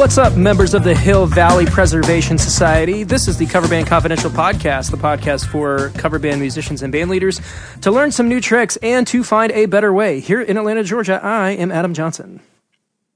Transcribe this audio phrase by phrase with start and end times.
[0.00, 3.04] What's up, members of the Hill Valley Preservation Society?
[3.04, 7.10] This is the Cover Band Confidential podcast, the podcast for cover band musicians and band
[7.10, 7.38] leaders
[7.82, 10.20] to learn some new tricks and to find a better way.
[10.20, 12.40] Here in Atlanta, Georgia, I am Adam Johnson.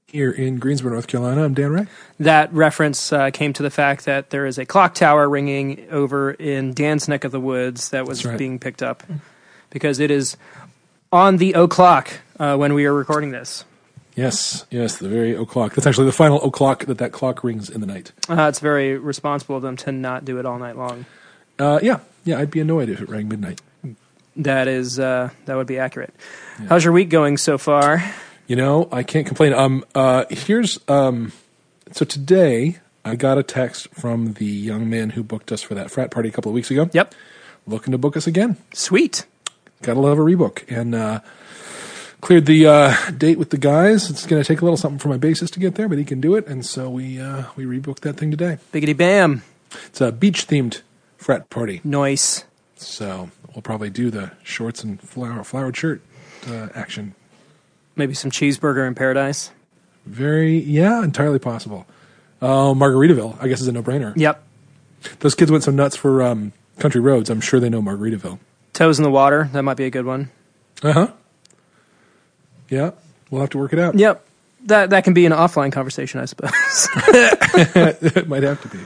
[0.05, 1.87] Here in Greensboro, North Carolina, I'm Dan Ray.
[2.19, 6.33] That reference uh, came to the fact that there is a clock tower ringing over
[6.33, 8.37] in Dan's neck of the woods that was right.
[8.37, 9.01] being picked up
[9.71, 10.37] because it is
[11.11, 13.65] on the o'clock uh, when we are recording this.
[14.15, 15.75] Yes, yes, the very o'clock.
[15.75, 18.13] That's actually the final o'clock that that clock rings in the night.
[18.29, 21.05] Uh, it's very responsible of them to not do it all night long.
[21.59, 23.61] Uh, yeah, yeah, I'd be annoyed if it rang midnight.
[24.37, 26.13] That is uh, that would be accurate.
[26.67, 28.03] How's your week going so far?
[28.47, 29.53] You know, I can't complain.
[29.53, 31.31] Um, uh, here's um,
[31.91, 35.89] so today I got a text from the young man who booked us for that
[35.91, 36.89] frat party a couple of weeks ago.
[36.93, 37.15] Yep,
[37.67, 38.57] looking to book us again.
[38.73, 39.25] sweet.
[39.81, 41.19] Gotta love a rebook, and uh,
[42.25, 44.09] cleared the uh, date with the guys.
[44.09, 46.03] It's going to take a little something for my bassist to get there, but he
[46.03, 48.57] can do it, and so we uh, we rebooked that thing today.
[48.73, 49.43] Biggity bam,
[49.85, 50.81] It's a beach themed
[51.17, 51.81] frat party.
[51.83, 52.45] nice.
[52.77, 56.01] So we'll probably do the shorts and flower flowered shirt
[56.47, 57.13] uh, action.
[57.95, 59.51] Maybe some cheeseburger in paradise.
[60.05, 61.85] Very yeah, entirely possible.
[62.41, 64.13] Oh, Margaritaville, I guess is a no brainer.
[64.17, 64.43] Yep,
[65.19, 67.29] Those kids went so nuts for um, country roads.
[67.29, 68.39] I'm sure they know Margaritaville.
[68.73, 69.49] toes in the water.
[69.53, 70.31] That might be a good one.
[70.83, 71.07] Uh huh.
[72.69, 72.91] Yeah,
[73.29, 73.95] we'll have to work it out.
[73.95, 74.25] Yep,
[74.65, 76.51] that that can be an offline conversation, I suppose.
[77.07, 78.79] it might have to be.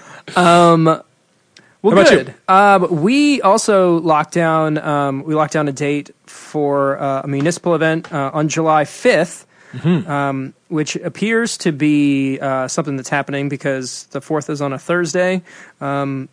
[1.81, 2.33] Well, How good.
[2.49, 4.77] Um, we also locked down.
[4.77, 9.45] Um, we locked down a date for uh, a municipal event uh, on July 5th
[9.71, 10.09] Mm-hmm.
[10.09, 14.79] um, which appears to be uh, something that's happening because the fourth is on a
[14.79, 15.43] Thursday.
[15.79, 16.27] Um,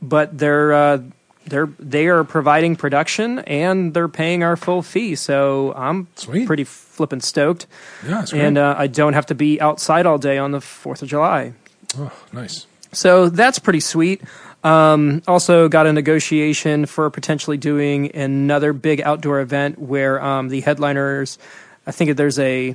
[0.00, 1.02] but they're uh,
[1.48, 5.14] they're they are providing production and they're paying our full fee.
[5.14, 6.46] So I'm Sweet.
[6.46, 7.66] pretty flippin' stoked.
[8.06, 8.24] Yeah.
[8.34, 11.52] And uh, I don't have to be outside all day on the Fourth of July.
[11.96, 12.66] oh, nice.
[12.92, 14.22] So that's pretty sweet.
[14.64, 20.60] Um, also, got a negotiation for potentially doing another big outdoor event where um, the
[20.62, 21.38] headliners,
[21.86, 22.74] I think there's a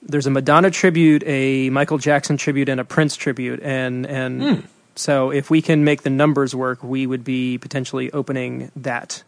[0.00, 4.66] there's a Madonna tribute, a Michael Jackson tribute, and a Prince tribute, and and
[4.98, 9.22] so if we can make the numbers work, we would be potentially opening that,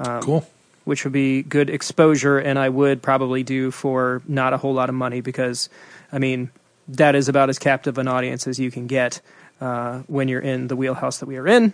[0.00, 0.46] Um, cool.
[0.84, 4.88] which would be good exposure, and I would probably do for not a whole lot
[4.88, 5.68] of money because,
[6.12, 6.50] I mean,
[6.88, 9.20] that is about as captive an audience as you can get
[9.60, 11.72] uh, when you're in the wheelhouse that we are in.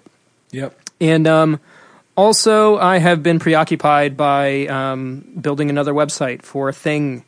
[0.53, 0.79] Yep.
[1.01, 1.61] And um,
[2.17, 7.25] also, I have been preoccupied by um, building another website for a thing.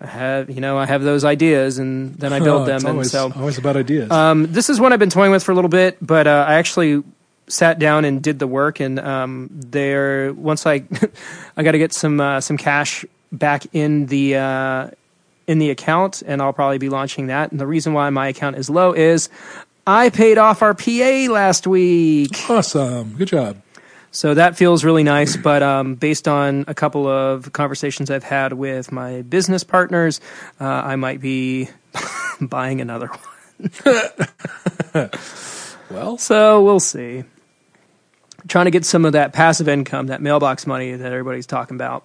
[0.00, 2.88] I have, you know, I have those ideas, and then I build Oh, them, and
[2.88, 4.10] always, so always about ideas.
[4.10, 6.54] um, this is one I've been toying with for a little bit, but uh, I
[6.54, 7.02] actually
[7.48, 8.80] sat down and did the work.
[8.80, 10.84] And um, there, once I,
[11.56, 14.90] I got to get some uh, some cash back in the uh,
[15.46, 17.50] in the account, and I'll probably be launching that.
[17.50, 19.28] And the reason why my account is low is
[19.86, 22.30] I paid off our PA last week.
[22.48, 23.16] awesome.
[23.16, 23.60] Good job.
[24.12, 25.36] So that feels really nice.
[25.36, 30.20] But um, based on a couple of conversations I've had with my business partners,
[30.60, 31.68] uh, I might be
[32.40, 33.20] buying another one.
[35.90, 37.24] Well, So we'll see.
[38.46, 42.04] Trying to get some of that passive income, that mailbox money that everybody's talking about.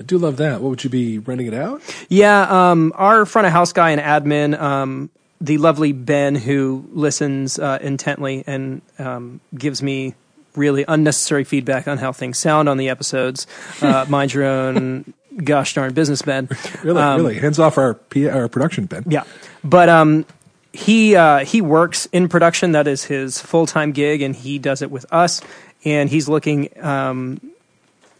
[0.00, 0.60] I do love that.
[0.60, 1.82] What would you be renting it out?
[2.08, 5.10] Yeah, um, our front of house guy and admin, um,
[5.40, 10.14] the lovely Ben, who listens uh, intently and um, gives me
[10.56, 13.46] really unnecessary feedback on how things sound on the episodes.
[13.80, 15.12] Uh, mind your own
[15.44, 16.48] gosh darn business, Ben.
[16.82, 17.38] Really, really.
[17.38, 19.04] Hands off our P- our production, Ben.
[19.04, 19.24] Um, Yeah,
[19.62, 20.24] but um,
[20.72, 22.72] he uh, he works in production.
[22.72, 25.40] That is his full time gig, and he does it with us.
[25.84, 26.70] And he's looking.
[26.82, 27.40] Um,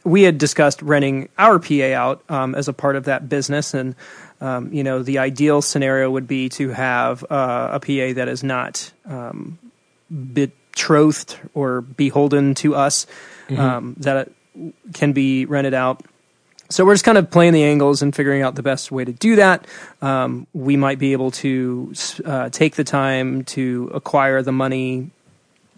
[0.04, 3.96] we had discussed renting our PA out um, as a part of that business, and
[4.41, 8.44] um, you know the ideal scenario would be to have uh, a PA that is
[8.44, 9.58] not um,
[10.76, 13.06] betrothed or beholden to us,
[13.56, 14.28] um, that
[14.92, 16.03] can be rented out.
[16.69, 19.12] So we're just kind of playing the angles and figuring out the best way to
[19.12, 19.67] do that.
[20.02, 21.94] Um, we might be able to
[22.25, 25.11] uh, take the time to acquire the money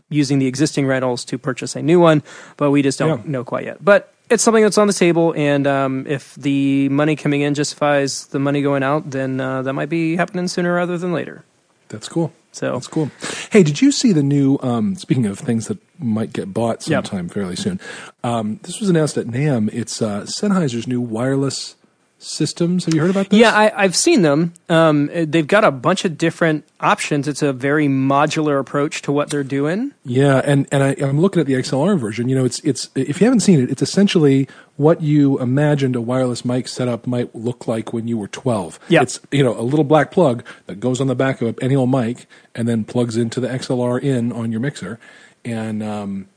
[0.08, 2.22] using the existing rentals to purchase a new one,
[2.56, 3.30] but we just don't Yeah.
[3.30, 3.84] know quite yet.
[3.84, 8.26] But it's something that's on the table, and um, if the money coming in justifies
[8.26, 11.44] the money going out, then uh, that might be happening sooner rather than later.
[11.90, 12.32] That's cool.
[12.52, 13.10] So That's cool.
[13.50, 14.58] Hey, did you see the new?
[14.62, 17.80] Um, speaking of things that might get bought sometime fairly soon,
[18.24, 19.72] um, this was announced at NAMM.
[19.72, 21.76] It's uh, Sennheiser's new wireless
[22.18, 22.84] systems.
[22.84, 23.38] Have you heard about this?
[23.38, 24.52] Yeah, I, I've seen them.
[24.68, 27.28] Um, they've got a bunch of different options.
[27.28, 29.92] It's a very modular approach to what they're doing.
[30.04, 32.28] Yeah, and and I, I'm looking at the XLR version.
[32.28, 36.00] You know, it's it's if you haven't seen it, it's essentially what you imagined a
[36.00, 38.78] wireless mic setup might look like when you were 12.
[38.88, 39.02] Yeah.
[39.02, 41.90] it's you know a little black plug that goes on the back of any old
[41.90, 44.98] mic and then plugs into the XLR in on your mixer,
[45.44, 46.28] and um,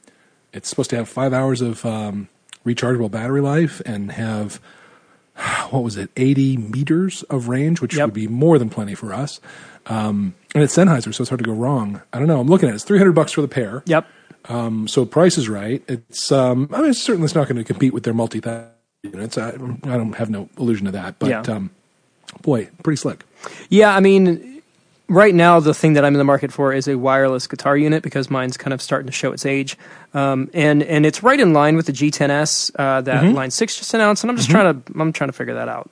[0.53, 2.29] it's supposed to have five hours of um,
[2.65, 4.59] rechargeable battery life and have
[5.71, 8.07] what was it, 80 meters of range, which Yep.
[8.07, 9.39] would be more than plenty for us.
[9.87, 12.01] Um, and it's Sennheiser, so it's hard to go wrong.
[12.13, 12.39] I don't know.
[12.39, 12.75] I'm looking at it.
[12.75, 13.81] It's 300 bucks for the pair.
[13.85, 14.05] Yep.
[14.49, 15.83] Um, so price is right.
[15.87, 18.41] It's, um, I mean, it's certainly it's not going to compete with their multi
[19.03, 19.37] units.
[19.37, 19.51] I, I
[19.97, 21.41] don't have no illusion of that, but, Yeah.
[21.41, 21.69] um,
[22.41, 23.23] boy, pretty slick.
[23.69, 24.50] Yeah, I mean,
[25.11, 28.01] right now the thing that I'm in the market for is a wireless guitar unit
[28.01, 29.77] because mine's kind of starting to show its age,
[30.13, 33.35] um, and and it's right in line with the G10S uh, that Mm-hmm.
[33.35, 35.91] Line Six just announced, and I'm just trying to I'm trying to figure that out.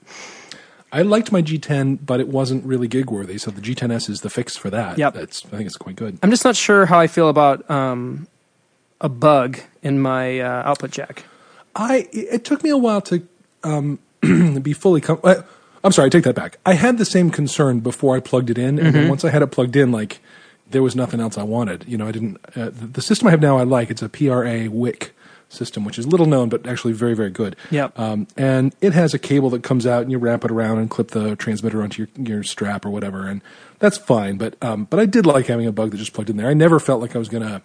[0.91, 3.37] I liked my G10, but it wasn't really gig worthy.
[3.37, 4.97] So the G10S is the fix for that.
[4.97, 5.13] Yep.
[5.13, 6.17] That's, I think it's quite good.
[6.23, 8.25] I'm just not sure how I feel about um,
[8.99, 11.25] a bug in my uh, output jack.
[11.75, 13.27] I it took me a while to
[13.63, 13.99] um,
[14.61, 15.01] be fully.
[15.01, 15.43] Com- uh,
[15.83, 16.57] I'm sorry, I take that back.
[16.65, 18.91] I had the same concern before I plugged it in, and Mm-hmm.
[18.91, 20.19] then once I had it plugged in, like
[20.69, 21.85] there was nothing else I wanted.
[21.87, 22.37] You know, I didn't.
[22.55, 23.89] Uh, the, system I have now, I like.
[23.89, 25.15] It's a PRA WIC
[25.51, 27.55] system, which is little known but actually very very good.
[27.71, 27.97] Yep.
[27.97, 30.89] Um, and it has a cable that comes out, and you wrap it around and
[30.89, 33.41] clip the transmitter onto your your strap or whatever, and
[33.79, 34.37] that's fine.
[34.37, 36.49] But um, but I did like having a bug that just plugged in there.
[36.49, 37.61] I never felt like I was gonna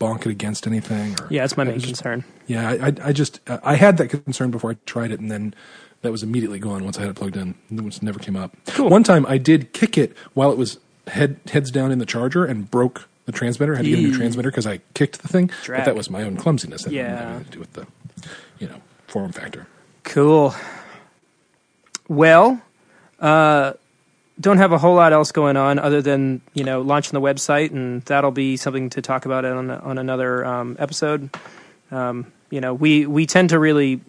[0.00, 1.12] bonk it against anything.
[1.20, 2.24] Or, Yeah, it's my main just- concern.
[2.46, 5.30] yeah, I, I, I just uh, I had that concern before I tried it, and
[5.30, 5.54] then
[6.02, 7.54] that was immediately gone once I had it plugged in.
[7.70, 8.54] It was never came up.
[8.68, 8.88] Cool.
[8.88, 12.44] One time I did kick it while it was head heads down in the charger
[12.44, 13.74] and broke the transmitter.
[13.74, 14.14] I Had to get a new Eee.
[14.16, 15.46] transmitter because I kicked the thing.
[15.46, 15.84] But Drag.
[15.84, 16.82] that was my own clumsiness.
[16.84, 17.26] That didn't have Yeah.
[17.28, 17.86] anything to do with the
[18.58, 18.76] you know
[19.06, 19.66] form factor.
[20.04, 20.54] Cool.
[22.08, 22.60] Well,
[23.20, 23.74] uh,
[24.40, 27.70] don't have a whole lot else going on other than you know launching the website,
[27.70, 31.30] and that'll be something to talk about on on another um, episode.
[31.90, 34.00] Um, you know, we we tend to really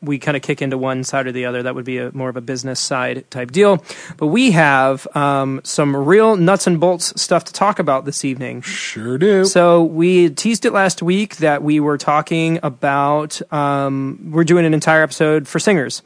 [0.00, 1.62] we kind of kick into one side or the other.
[1.62, 3.84] That would be a more of a business side type deal.
[4.16, 8.62] But we have um, some real nuts and bolts stuff to talk about this evening.
[8.62, 9.44] Sure do.
[9.44, 14.74] So we teased it last week that we were talking about um, we're doing an
[14.74, 16.02] entire episode for singers,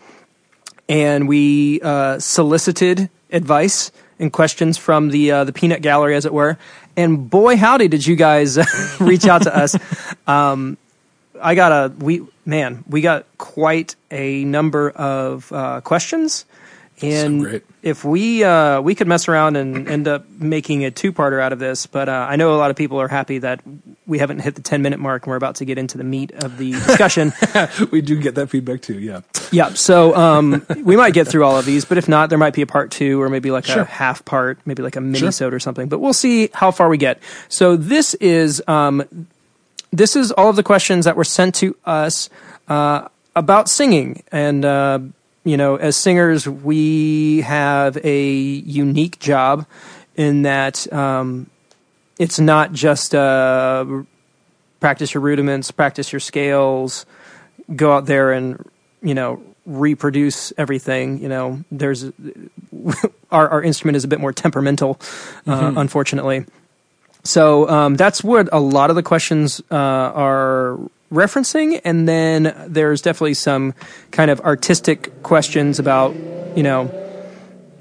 [0.88, 6.32] and we uh, solicited advice and questions from the uh, the peanut gallery, as it
[6.32, 6.56] were.
[6.96, 8.58] And boy, howdy, did you guys
[9.00, 9.76] reach out to us?
[10.24, 10.78] Um,
[11.40, 16.44] I got a we man, we got quite a number of uh, questions,
[17.00, 17.64] and great.
[17.82, 21.52] if we uh, we could mess around and end up making a two parter out
[21.52, 23.60] of this, but uh, I know a lot of people are happy that
[24.06, 26.30] we haven't hit the ten minute mark and we're about to get into the meat
[26.32, 27.32] of the discussion.
[27.90, 28.98] we do get that feedback too.
[29.00, 29.22] Yeah.
[29.50, 32.54] yeah, so um, we might get through all of these, but if not, there might
[32.54, 33.82] be a part two or maybe like Sure.
[33.82, 35.52] a half part, maybe like a mini Sure.
[35.52, 35.88] or something.
[35.88, 37.20] But we'll see how far we get.
[37.48, 39.26] So this is um,
[39.92, 42.28] this is all of the questions that were sent to us
[42.68, 44.64] uh, about singing and.
[44.64, 44.98] Uh,
[45.44, 49.66] you know, as singers, we have a unique job
[50.14, 51.50] in that um,
[52.18, 53.84] it's not just uh,
[54.80, 57.06] practice your rudiments, practice your scales,
[57.74, 58.64] go out there and
[59.02, 61.20] you know reproduce everything.
[61.20, 62.04] You know, there's
[63.30, 65.00] our our instrument is a bit more temperamental,
[65.46, 66.44] uh, unfortunately.
[67.24, 70.78] So um, that's what a lot of the questions uh, are
[71.12, 73.74] referencing, and then there's definitely some
[74.10, 76.14] kind of artistic questions about
[76.56, 76.90] you know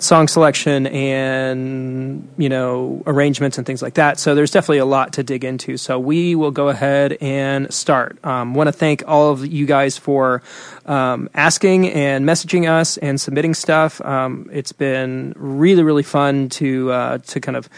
[0.02, 4.20] song selection and you know arrangements and things like that.
[4.20, 5.78] So there's definitely a lot to dig into.
[5.78, 8.24] So we will go ahead and start.
[8.26, 10.42] Um, Want to thank all of you guys for
[10.86, 14.02] um, asking and messaging us and submitting stuff.
[14.02, 17.70] Um, it's been really really fun to uh, to kind of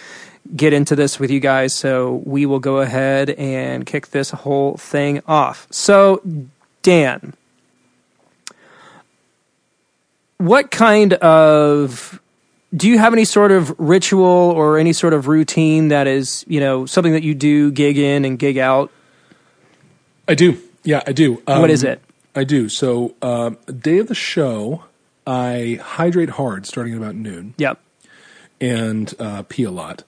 [0.55, 1.73] get into this with you guys.
[1.73, 5.67] So we will go ahead and kick this whole thing off.
[5.71, 6.21] So
[6.81, 7.33] Dan
[10.37, 12.19] what kind of
[12.75, 16.59] do you have any sort of ritual or any sort of routine that is you
[16.59, 18.91] know something that you do gig in and gig out
[20.27, 20.57] I do.
[20.83, 21.41] Yeah, I do.
[21.45, 22.01] What is Um, it?
[22.33, 22.69] I do.
[22.69, 24.85] So, um, day of the show,
[25.27, 27.79] I hydrate hard starting at about noon yep
[28.59, 30.03] and uh, pee a lot.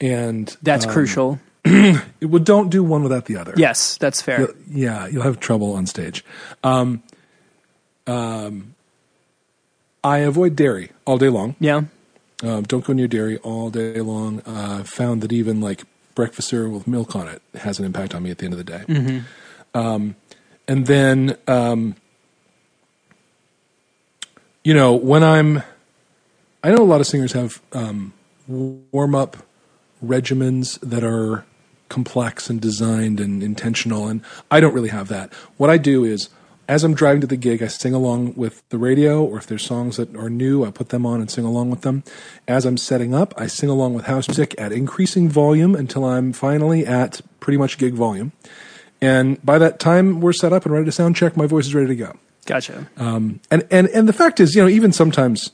[0.00, 3.52] And that's um, crucial it- well, don't do one without the other.
[3.56, 6.24] yes that's fair You'll- yeah, you'll have trouble on stage.
[6.64, 7.02] Um,
[8.06, 8.74] um,
[10.02, 11.54] I avoid dairy all day long.
[11.60, 11.82] yeah
[12.42, 14.40] Um, don't go near dairy all day long.
[14.46, 18.22] Uh, found that even like breakfast cereal with milk on it has an impact on
[18.22, 19.22] me at the end of the day.
[19.74, 20.16] Um,
[20.66, 21.94] and then um,
[24.64, 25.62] you know, when I'm,
[26.62, 28.12] I know a lot of singers have um,
[28.48, 29.36] warm up
[30.04, 31.44] regimens that are
[31.88, 35.32] complex and designed and intentional, and I don't really have that.
[35.56, 36.28] What I do is,
[36.68, 39.64] as I'm driving to the gig, I sing along with the radio, or if there's
[39.64, 42.04] songs that are new, I put them on and sing along with them.
[42.46, 46.32] As I'm setting up, I sing along with house music at increasing volume until I'm
[46.32, 48.30] finally at pretty much gig volume.
[49.00, 51.74] And by that time we're set up and ready to sound check, my voice is
[51.74, 52.16] ready to go.
[52.46, 52.88] Gotcha.
[52.96, 55.50] Um, and, and, and the fact is, you know, even sometimes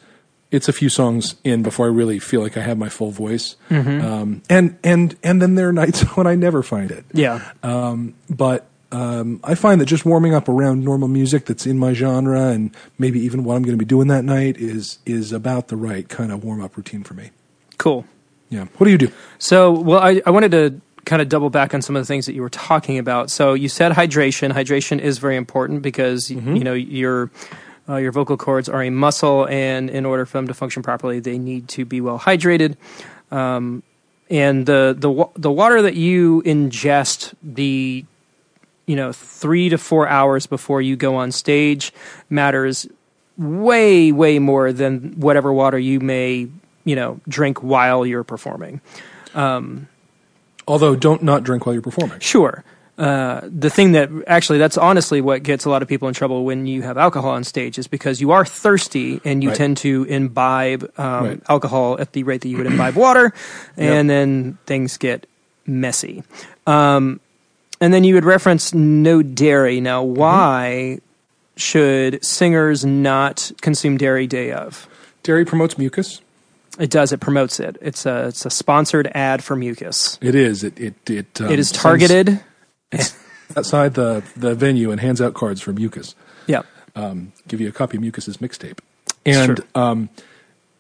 [0.56, 3.54] it's a few songs in before I really feel like I have my full voice.
[3.70, 7.04] Um, and, and, and then there are nights when I never find it.
[7.12, 7.52] yeah.
[7.62, 11.92] Um, but um, I find that just warming up around normal music that's in my
[11.92, 15.68] genre and maybe even what I'm going to be doing that night is is about
[15.68, 17.30] the right kind of warm up routine for me.
[17.78, 18.04] cool.
[18.48, 18.66] Yeah.
[18.78, 19.10] What do you do?
[19.38, 22.26] So, well, I, I wanted to kind of double back on some of the things
[22.26, 23.28] that you were talking about.
[23.28, 24.52] So, you said hydration.
[24.52, 27.30] Hydration is very important because y you know your
[27.88, 31.20] uh, your vocal cords are a muscle, and in order for them to function properly,
[31.20, 32.76] they need to be well hydrated.
[33.30, 33.82] Um,
[34.30, 38.04] and the the the water that you ingest, the
[38.86, 41.92] you know three to four hours before you go on stage,
[42.28, 42.88] matters
[43.38, 46.48] way way more than whatever water you may
[46.84, 48.80] you know drink while you're performing.
[50.68, 52.18] Although don't not drink while you're performing.
[52.20, 52.64] Sure.
[52.98, 56.46] Uh, the thing that actually that's honestly what gets a lot of people in trouble
[56.46, 59.58] when you have alcohol on stage is because you are thirsty and you Right.
[59.58, 61.40] tend to imbibe um, Right.
[61.48, 63.34] alcohol at the rate that you would imbibe water,
[63.76, 65.26] and then things get
[65.66, 66.22] messy.
[66.66, 67.20] Um,
[67.82, 69.80] and then you would reference no dairy.
[69.82, 70.14] Now, Mm-hmm.
[70.18, 70.98] why
[71.56, 74.88] should singers not consume dairy day of?
[75.22, 76.20] Dairy promotes mucus.
[76.78, 77.12] It does.
[77.12, 77.76] It promotes it.
[77.80, 80.18] It's a it's a sponsored ad for mucus.
[80.22, 80.62] It is.
[80.64, 81.40] It it it.
[81.40, 82.40] Um, it is sends targeted.
[83.56, 86.14] outside the the venue and hands out cards for mucus.
[86.46, 86.62] Yeah.
[86.94, 88.78] Um, give you a copy of Mucus's mixtape,
[89.26, 90.08] and um,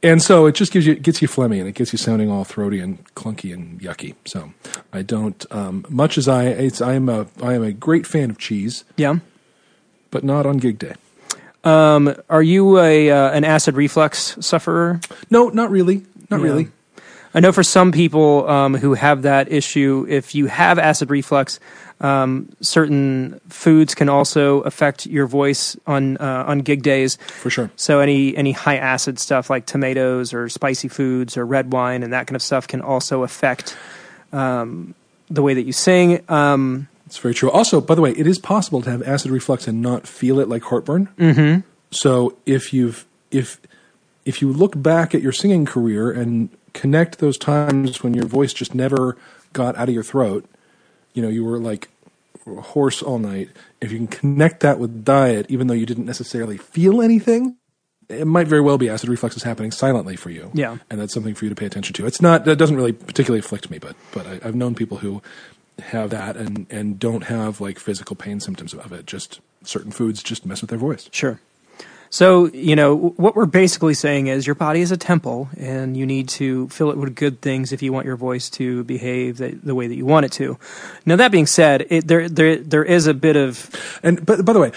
[0.02, 2.30] and so it just gives you it gets you phlegmy and it gets you sounding
[2.30, 4.14] all throaty and clunky and yucky.
[4.24, 4.52] So
[4.92, 8.30] I don't um, much as I it's, I am a I am a great fan
[8.30, 9.16] of cheese, Yeah.
[10.10, 10.94] but not on gig day.
[11.64, 15.00] Um, are you a uh, an acid reflux sufferer?
[15.30, 16.46] No, not really, not Yeah.
[16.46, 16.68] really.
[17.36, 21.60] I know for some people um, who have that issue, if you have acid reflux,
[22.00, 27.16] um, certain foods can also affect your voice on uh, on gig days.
[27.16, 27.70] For sure.
[27.76, 32.14] So any any high acid stuff like tomatoes or spicy foods or red wine and
[32.14, 33.76] that kind of stuff can also affect
[34.32, 34.94] um,
[35.28, 36.24] the way that you sing.
[36.30, 37.50] Um, It's very true.
[37.50, 40.48] Also, by the way, it is possible to have acid reflux and not feel it
[40.48, 41.08] like heartburn.
[41.18, 41.60] Mm-hmm.
[41.90, 43.60] So if you've if
[44.24, 48.52] if you look back at your singing career and connect those times when your voice
[48.52, 49.16] just never
[49.52, 50.48] got out of your throat,
[51.14, 51.88] you know, you were like
[52.46, 53.48] hoarse all night.
[53.80, 57.56] If you can connect that with diet, even though you didn't necessarily feel anything,
[58.08, 60.50] it might very well be acid reflux is happening silently for you.
[60.54, 60.76] Yeah.
[60.90, 62.06] and that's something for you to pay attention to.
[62.06, 65.22] It's not that doesn't really particularly afflict me, but but I, I've known people who
[65.80, 69.06] have that and and don't have like physical pain symptoms of it.
[69.06, 71.08] Just certain foods just mess with their voice.
[71.12, 71.40] Sure.
[72.16, 76.06] So, you know, what we're basically saying is your body is a temple and you
[76.06, 79.50] need to fill it with good things if you want your voice to behave the,
[79.50, 80.56] the way that you want it to.
[81.04, 83.68] Now, that being said, it, there, there, there is a bit of,
[84.02, 84.72] And but by the way,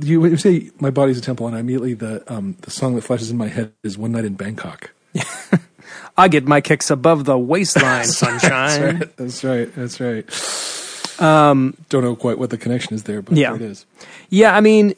[0.00, 3.02] you, you say my body's a temple, and I immediately the um, the song that
[3.02, 4.90] flashes in my head is "One Night in Bangkok."
[6.16, 9.10] I get my kicks above the waistline, sunshine.
[9.18, 9.70] That's right.
[9.76, 10.26] That's right.
[10.26, 11.22] That's right.
[11.22, 13.54] Um, Don't know quite what the connection is there, but Yeah.
[13.54, 13.84] it is.
[14.30, 14.94] Yeah, I mean,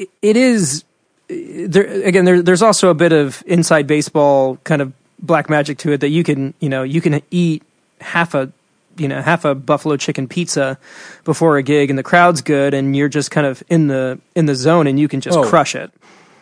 [0.00, 0.84] i- it is.
[1.28, 5.92] There again, there, there's also a bit of inside baseball kind of black magic to
[5.92, 7.62] it that you can, you know, you can eat
[8.00, 8.52] half a,
[8.98, 10.78] you know, half a buffalo chicken pizza
[11.24, 14.46] before a gig, and the crowd's good, and you're just kind of in the in
[14.46, 15.44] the zone, and you can just Oh.
[15.48, 15.90] crush it.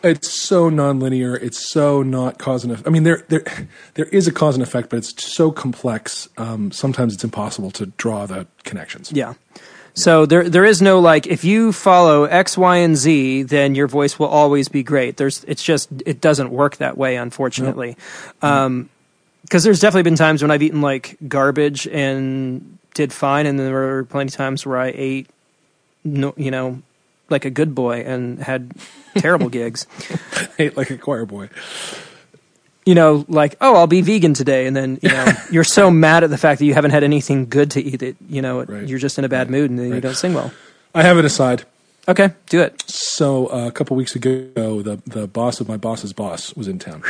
[0.03, 1.41] It's so nonlinear.
[1.41, 2.85] It's so not cause and effect.
[2.85, 3.43] I mean, there there
[3.93, 6.27] there is a cause and effect, but it's so complex.
[6.37, 9.13] Um, sometimes it's impossible to draw the connections.
[9.13, 9.35] Yeah.
[9.95, 13.87] So there there is no like if you follow X, Y, and Z, then your
[13.87, 15.17] voice will always be great.
[15.17, 17.95] There's it's just it doesn't work that way, unfortunately.
[18.41, 18.89] Um,
[19.43, 23.67] because there's definitely been times when I've eaten like garbage and did fine, and then
[23.67, 25.29] there were plenty of times where I ate,
[26.03, 26.81] no, you know,
[27.29, 28.71] like a good boy and had
[29.17, 29.85] terrible gigs.
[30.59, 31.49] Ate like a choir boy.
[32.85, 36.23] You know, like oh, I'll be vegan today, and then you know you're so mad
[36.23, 38.87] at the fact that you haven't had anything good to eat that you know Right.
[38.87, 40.51] you're just in a bad mood and then you don't sing well.
[40.93, 41.63] I have it aside.
[42.07, 42.83] Okay, do it.
[42.87, 46.77] So uh, a couple weeks ago, the the boss of my boss's boss was in
[46.77, 47.03] town,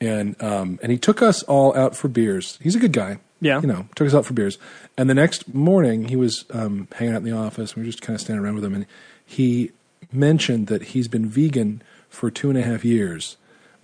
[0.00, 2.58] and um, and he took us all out for beers.
[2.60, 3.18] He's a good guy.
[3.38, 3.60] Yeah.
[3.60, 4.56] you know, took us out for beers.
[4.96, 7.76] And the next morning, he was um, hanging out in the office.
[7.76, 8.86] We were just kind of standing around with him, and
[9.26, 9.72] he
[10.10, 13.36] mentioned that he's been vegan for two and a half years,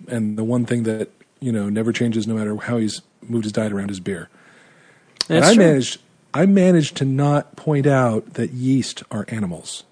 [0.07, 1.09] and the one thing that
[1.39, 4.29] you know never changes no matter how he's moved his diet around is beer.
[5.29, 5.65] and That's I true.
[5.65, 6.01] managed
[6.33, 9.83] I managed to not point out that yeast are animals.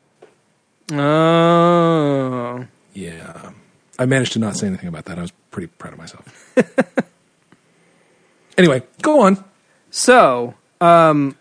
[0.91, 2.65] Oh.
[2.93, 3.51] Yeah.
[3.99, 5.19] I managed to not say anything about that.
[5.19, 6.53] I was pretty proud of myself.
[8.57, 9.43] anyway, go on.
[9.91, 11.37] So, um,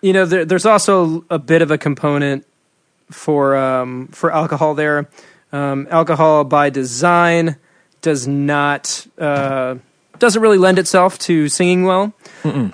[0.00, 2.46] you know, there, there's also a bit of a component
[3.10, 5.08] for um, for alcohol there.
[5.52, 7.56] Um, alcohol by design
[8.04, 9.76] does not uh,
[10.18, 12.12] doesn't really lend itself to singing well.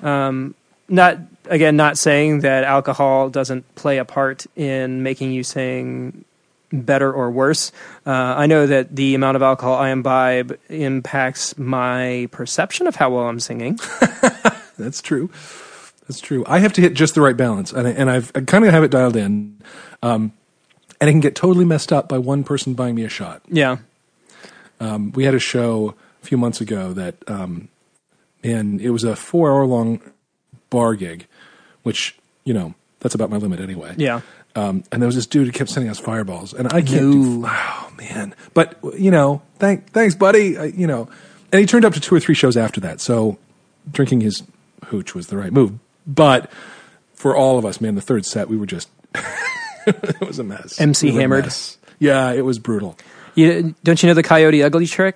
[0.04, 0.54] Um,
[0.88, 6.24] not again, not saying that alcohol doesn't play a part in making you sing
[6.72, 7.70] better or worse.
[8.04, 13.10] Uh, I know that the amount of alcohol I imbibe impacts my perception of how
[13.10, 13.78] well I'm singing.
[14.78, 15.30] That's true.
[16.08, 16.44] That's true.
[16.48, 18.72] I have to hit just the right balance, and I, and I've I kind of
[18.72, 19.62] have it dialed in.
[20.02, 20.32] Um,
[21.00, 23.42] and it can get totally messed up by one person buying me a shot.
[23.48, 23.78] Yeah.
[24.80, 27.68] Um, we had a show a few months ago that, um,
[28.42, 30.00] and it was a four hour long
[30.70, 31.26] bar gig,
[31.82, 33.94] which you know that's about my limit anyway.
[33.96, 34.20] Yeah.
[34.56, 37.12] Um, and there was this dude who kept sending us fireballs, and I can't.
[37.12, 38.34] Do, oh man!
[38.52, 40.58] But you know, thank thanks, buddy.
[40.58, 41.08] I, you know,
[41.52, 43.00] and he turned up to two or three shows after that.
[43.00, 43.38] So
[43.90, 44.42] drinking his
[44.86, 45.78] hooch was the right move.
[46.06, 46.50] But
[47.14, 48.88] for all of us, man, the third set we were just
[49.86, 50.80] it was a mess.
[50.80, 51.44] MC We hammered.
[51.44, 51.78] mess.
[51.98, 52.96] Yeah, it was brutal.
[53.34, 55.14] You, don't you know the Coyote Ugly trick?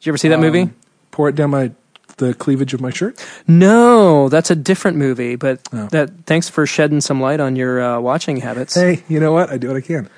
[0.00, 0.62] Did you ever see that movie?
[0.62, 0.74] Um,
[1.10, 1.72] pour it down my
[2.16, 3.24] the cleavage of my shirt.
[3.48, 5.36] No, that's a different movie.
[5.36, 5.86] But Oh.
[5.88, 8.74] that thanks for shedding some light on your uh, watching habits.
[8.74, 9.50] Hey, you know what?
[9.50, 10.08] I do what I can.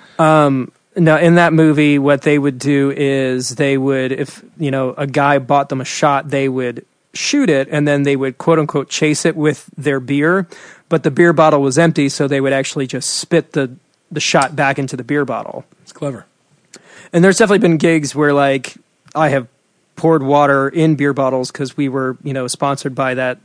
[0.94, 5.06] Now in that movie, what they would do is they would, if you know, a
[5.06, 6.84] guy bought them a shot, they would
[7.14, 10.46] shoot it, and then they would quote unquote chase it with their beer,
[10.90, 13.70] but the beer bottle was empty, so they would actually just spit the
[14.10, 15.64] the shot back into the beer bottle.
[15.82, 16.26] It's clever.
[17.12, 18.74] And there's definitely been gigs where like
[19.14, 19.48] I have
[19.96, 23.38] poured water in beer bottles because we were you know sponsored by that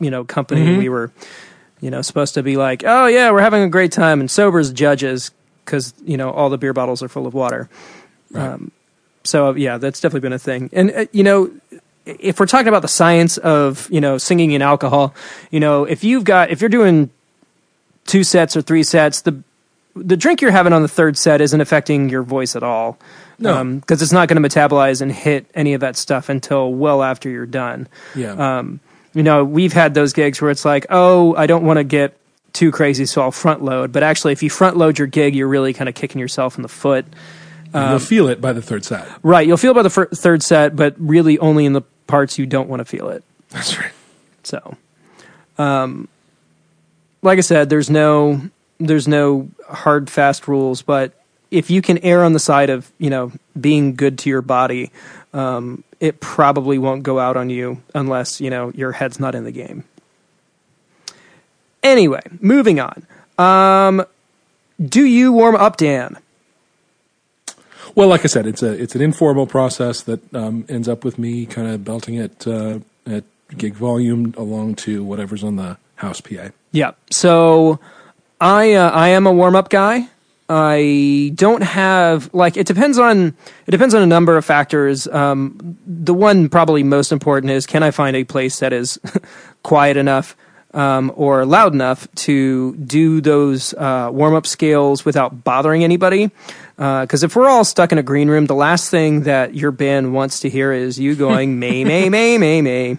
[0.00, 0.62] you know company.
[0.62, 0.78] Mm-hmm.
[0.78, 1.12] We were
[1.80, 4.72] you know supposed to be like, oh yeah, we're having a great time, and sobers
[4.72, 5.30] judges
[5.64, 7.68] because you know all the beer bottles are full of water.
[8.30, 8.48] Right.
[8.48, 8.72] Um,
[9.24, 10.70] so yeah, that's definitely been a thing.
[10.72, 11.50] And uh, you know,
[12.06, 15.14] if we're talking about the science of you know singing and alcohol,
[15.50, 17.10] you know, if you've got if you're doing
[18.06, 19.42] two sets or three sets, the
[19.96, 22.98] the drink you're having on the third set isn't affecting your voice at all.
[23.40, 23.62] No.
[23.76, 27.28] because it's not going to metabolize and hit any of that stuff until well after
[27.30, 27.86] you're done.
[28.16, 28.58] yeah.
[28.58, 28.80] Um,
[29.14, 32.16] you know, we've had those gigs where it's like, oh, I don't want to get
[32.52, 33.92] too crazy, so I'll front load.
[33.92, 36.62] But actually, if you front load your gig, you're really kind of kicking yourself in
[36.62, 37.06] the foot.
[37.72, 39.08] And You'll feel it by the third set.
[39.22, 39.46] Right.
[39.46, 42.68] You'll feel it by the third set, but really only in the parts you don't
[42.68, 43.22] want to feel it.
[43.50, 43.92] That's right.
[44.42, 44.76] So,
[45.58, 46.08] um,
[47.22, 48.40] like I said, there's no
[48.78, 51.12] there's no hard fast rules, but
[51.50, 54.90] if you can err on the side of you know being good to your body,
[55.32, 59.44] um, it probably won't go out on you unless you know your head's not in
[59.44, 59.84] the game.
[61.82, 63.06] Anyway, moving on.
[63.38, 64.04] Um,
[64.84, 66.18] do you warm up, Dan?
[67.94, 71.18] Well, like I said, it's a it's an informal process that um, ends up with
[71.18, 73.24] me kind of belting it uh, at
[73.56, 76.50] gig volume along to whatever's on the house PA.
[76.70, 76.92] Yeah.
[77.10, 77.80] So
[78.40, 80.08] I uh, I am a warm up guy.
[80.48, 85.06] I don't have like it depends on it depends on a number of factors.
[85.08, 88.98] Um, the one probably most important is can I find a place that is
[89.62, 90.36] quiet enough
[90.72, 96.30] um, or loud enough to do those uh, warm up scales without bothering anybody.
[96.76, 100.14] Because if we're all stuck in a green room, the last thing that your band
[100.14, 102.96] wants to hear is you going may may may may may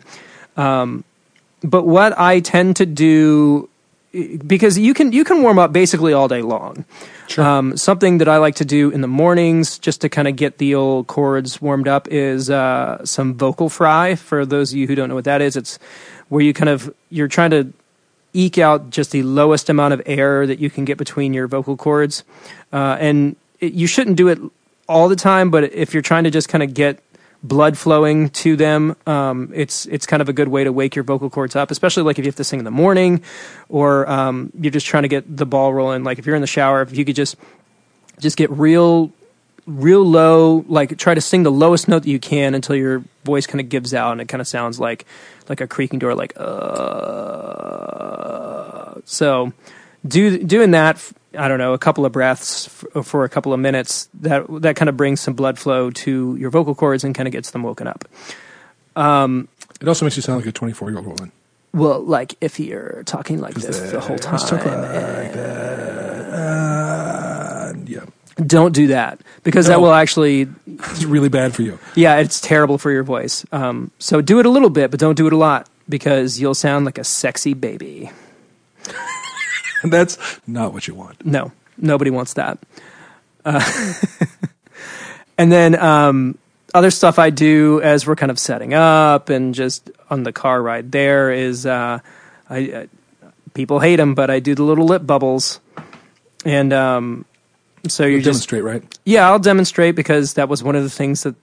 [1.61, 3.69] but what I tend to do
[4.11, 6.85] because you can you can warm up basically all day long.
[7.27, 7.45] Sure.
[7.45, 10.57] Um, something that I like to do in the mornings, just to kind of get
[10.57, 14.15] the old cords warmed up, is uh, some vocal fry.
[14.15, 15.77] For those of you who don't know what that is, it's
[16.29, 17.71] where you kind of you're trying to
[18.33, 21.77] eke out just the lowest amount of air that you can get between your vocal
[21.77, 22.23] cords,
[22.73, 24.39] uh, and it, you shouldn't do it
[24.87, 25.51] all the time.
[25.51, 26.99] But if you're trying to just kind of get
[27.43, 31.03] blood flowing to them, um, it's it's kind of a good way to wake your
[31.03, 33.23] vocal cords up, especially like if you have to sing in the morning,
[33.69, 36.03] or um, you're just trying to get the ball rolling.
[36.03, 37.37] Like if you're in the shower, if you could just
[38.19, 39.11] just get real
[39.65, 43.45] real low like try to sing the lowest note that you can until your voice
[43.45, 45.05] kind of gives out and it kind of sounds like
[45.47, 47.69] like a creaking door like uh
[49.05, 49.53] so
[50.07, 50.97] do doing that
[51.37, 54.75] i don't know a couple of breaths f- for a couple of minutes that that
[54.75, 57.63] kind of brings some blood flow to your vocal cords and kind of gets them
[57.63, 58.05] woken up
[58.95, 61.31] It also makes you sound like a 24 year old woman.
[61.73, 64.63] well like if you're talking like this the whole time like
[65.33, 66.29] that.
[66.33, 68.05] Uh, yeah.
[68.45, 71.77] Don't do that because that will actually, It's really bad for you.
[71.95, 73.45] yeah, it's terrible for your voice.
[73.51, 76.55] Um, so do it a little bit, but don't do it a lot because you'll
[76.55, 78.11] sound like a sexy baby.
[79.89, 81.25] That's not what you want.
[81.25, 82.59] No, nobody wants that.
[83.45, 83.63] Uh,
[85.37, 86.37] and then um,
[86.73, 90.61] other stuff I do as we're kind of setting up and just on the car
[90.61, 91.99] ride there is uh,
[92.49, 92.87] I, I
[93.53, 95.59] people hate them, but I do the little lip bubbles,
[96.45, 97.25] and um,
[97.87, 98.99] so you You demonstrate, right?
[99.05, 101.35] yeah, I'll demonstrate because that was one of the things that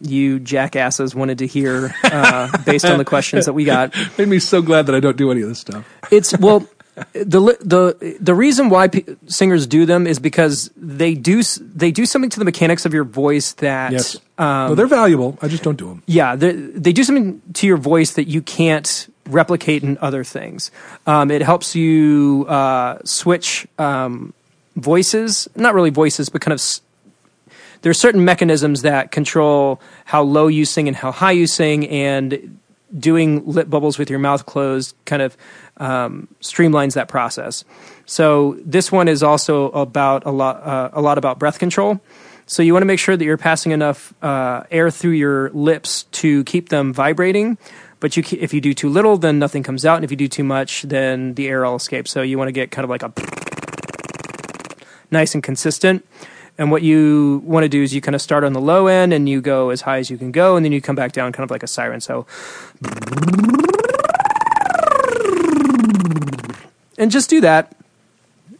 [0.00, 3.94] you jackasses wanted to hear uh, based on the questions that we got.
[4.18, 5.84] Made me so glad that I don't do any of this stuff.
[6.12, 6.66] It's well,
[7.12, 12.06] the the the reason why p- singers do them is because they do they do
[12.06, 14.16] something to the mechanics of your voice that Yes.
[14.38, 15.38] um, no, they're valuable.
[15.42, 16.02] I just don't do them.
[16.06, 20.70] yeah they they do something to your voice that you can't replicate in other things.
[21.06, 24.32] Um, it helps you uh, switch um,
[24.76, 26.58] voices, not really voices, but kind of.
[26.58, 26.80] S-
[27.82, 31.86] there are certain mechanisms that control how low you sing and how high you sing,
[31.88, 32.58] and
[32.98, 35.36] doing lip bubbles with your mouth closed kind of
[35.78, 37.64] um, streamlines that process.
[38.06, 42.00] So this one is also about a lot, uh, a lot about breath control.
[42.46, 46.04] So you want to make sure that you're passing enough uh, air through your lips
[46.12, 47.58] to keep them vibrating.
[48.00, 50.28] But you, if you do too little, then nothing comes out, and if you do
[50.28, 52.10] too much, then the air all escapes.
[52.10, 53.12] So you want to get kind of like a
[55.10, 56.06] nice and consistent.
[56.56, 59.12] And what you want to do is you kind of start on the low end
[59.12, 61.32] and you go as high as you can go, and then you come back down
[61.32, 62.00] kind of like a siren.
[62.00, 62.26] So,
[66.98, 67.74] and just do that,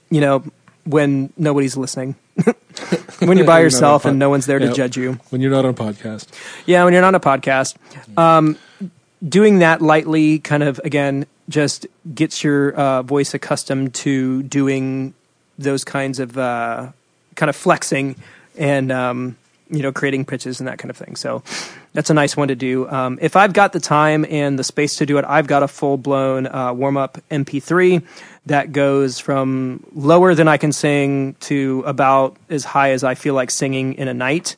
[0.09, 0.44] you know,
[0.85, 2.14] when nobody's listening.
[3.18, 5.18] when you're by yourself pod- and no one's there to judge you.
[5.31, 6.29] When you're not on a podcast.
[6.66, 7.77] Yeah, when you're not on a podcast.
[8.16, 8.57] Um,
[9.27, 15.14] doing that lightly kind of, again, just gets your uh, voice accustomed to doing
[15.59, 16.90] those kinds of uh,
[17.35, 18.16] kind of flexing
[18.57, 19.37] and, um,
[19.71, 21.17] you know, creating pitches and that kind of thing.
[21.17, 21.43] So
[21.93, 22.89] that's a nice one to do.
[22.89, 25.69] Um, if I've got the time and the space to do it, I've got a
[25.69, 28.05] full blown uh, warm up MP3
[28.47, 33.35] that goes from lower than I can sing to about as high as I feel
[33.35, 34.57] like singing in a night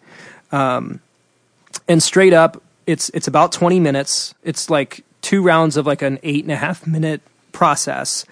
[1.88, 6.18] and straight up it's it's about 20 minutes it's like two rounds of like an
[6.22, 7.20] eight and a half minute
[7.52, 8.24] process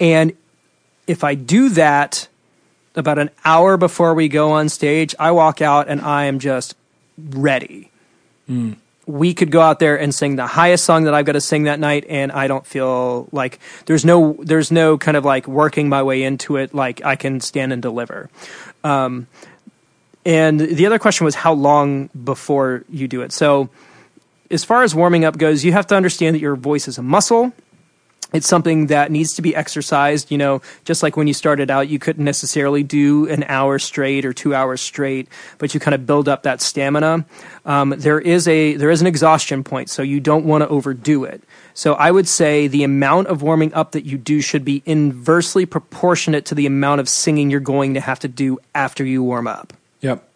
[0.00, 0.32] and
[1.06, 2.28] if i do that
[2.94, 6.74] about an hour before we go on stage i walk out and i am just
[7.30, 7.90] ready
[8.46, 8.72] hmm.
[9.06, 11.64] we could go out there and sing the highest song that i've got to sing
[11.64, 15.88] that night and i don't feel like there's no there's no kind of like working
[15.88, 18.30] my way into it like i can stand and deliver
[18.84, 19.26] um,
[20.28, 23.32] and the other question was how long before you do it.
[23.32, 23.70] So,
[24.50, 27.02] as far as warming up goes, you have to understand that your voice is a
[27.02, 27.52] muscle.
[28.32, 30.30] It's something that needs to be exercised.
[30.30, 34.24] You know, just like when you started out, you couldn't necessarily do an hour straight
[34.26, 37.24] or two hours straight, but you kind of build up that stamina.
[37.64, 41.24] Um, there is a there is an exhaustion point, so you don't want to overdo
[41.24, 41.42] it.
[41.74, 45.64] So I would say the amount of warming up that you do should be inversely
[45.64, 49.46] proportionate to the amount of singing you're going to have to do after you warm
[49.46, 49.72] up.
[50.00, 50.28] Yep.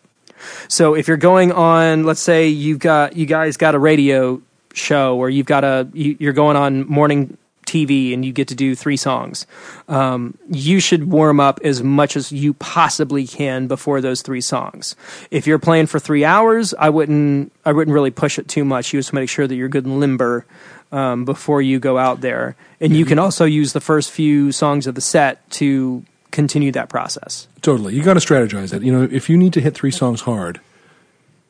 [0.68, 4.40] So if you're going on, let's say you've got you guys got a radio
[4.72, 7.36] show, or you've got a you, you're going on morning
[7.72, 9.46] TV and you get to do three songs,
[9.88, 14.94] um, you should warm up as much as you possibly can before those three songs.
[15.30, 18.92] If you're playing for three hours, I wouldn't I wouldn't really push it too much.
[18.92, 20.44] You just make sure that you're good and limber
[20.90, 24.86] um, before you go out there, and you can also use the first few songs
[24.86, 27.46] of the set to continue that process.
[27.60, 27.94] Totally.
[27.94, 28.82] You got to strategize it.
[28.82, 30.60] You know, if you need to hit three songs hard,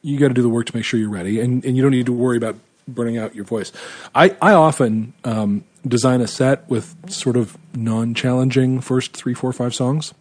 [0.02, 1.92] you got to do the work to make sure you're ready, and, and you don't
[1.92, 2.56] need to worry about
[2.86, 3.72] burning out your voice.
[4.14, 9.52] I, I often um, design a set with sort of non challenging first three, four,
[9.52, 10.14] five songs.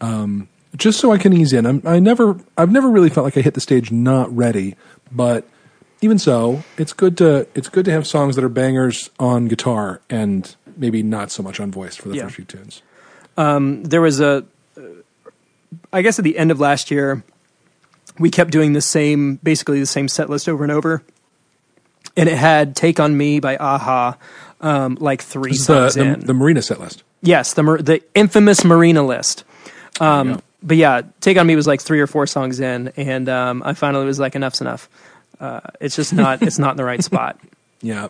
[0.00, 1.66] Um, just so I can ease in.
[1.66, 4.74] I'm, I never, I've never really felt like I hit the stage not ready,
[5.12, 5.46] but
[6.00, 10.00] even so, it's good to it's good to have songs that are bangers on guitar
[10.10, 12.24] and maybe not so much on voice for the Yeah.
[12.24, 12.82] first few tunes.
[13.36, 14.44] there was a
[15.92, 17.22] i guess at the end of last year
[18.18, 21.02] we kept doing the same basically the same set list over and over
[22.16, 24.16] and it had take on me by a-ha
[24.64, 26.20] um, like three This the, songs the, in.
[26.26, 27.02] the Marina set list.
[27.22, 29.44] yes the the infamous marina list.
[30.00, 33.62] Um, but yeah take on me was like three or four songs in and um,
[33.64, 34.88] i finally was like enough's enough.
[35.38, 37.38] Uh, it's just not it's not in the right spot.
[37.82, 38.08] Yeah.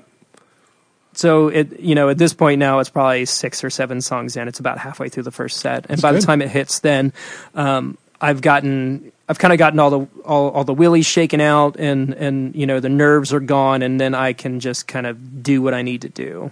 [1.14, 4.46] so it you know at this point now it's probably six or seven songs in.
[4.48, 5.86] It's about halfway through the first set.
[5.86, 6.22] And That's by good.
[6.22, 7.12] the time it hits then
[7.54, 11.76] um, i've gotten i've kind of gotten all the all, all the willies shaken out
[11.78, 15.42] and and you know the nerves are gone and then i can just kind of
[15.42, 16.50] do what i need to do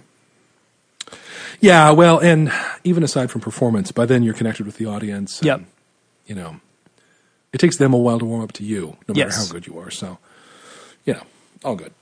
[1.59, 2.51] Yeah, well, and
[2.83, 5.39] even aside from performance, by then you're connected with the audience.
[5.39, 5.61] and, Yep.
[6.27, 6.55] You know,
[7.53, 9.47] it takes them a while to warm up to you, no matter Yes.
[9.47, 9.89] how good you are.
[9.89, 10.17] So,
[11.05, 11.23] you know,
[11.63, 11.93] all good.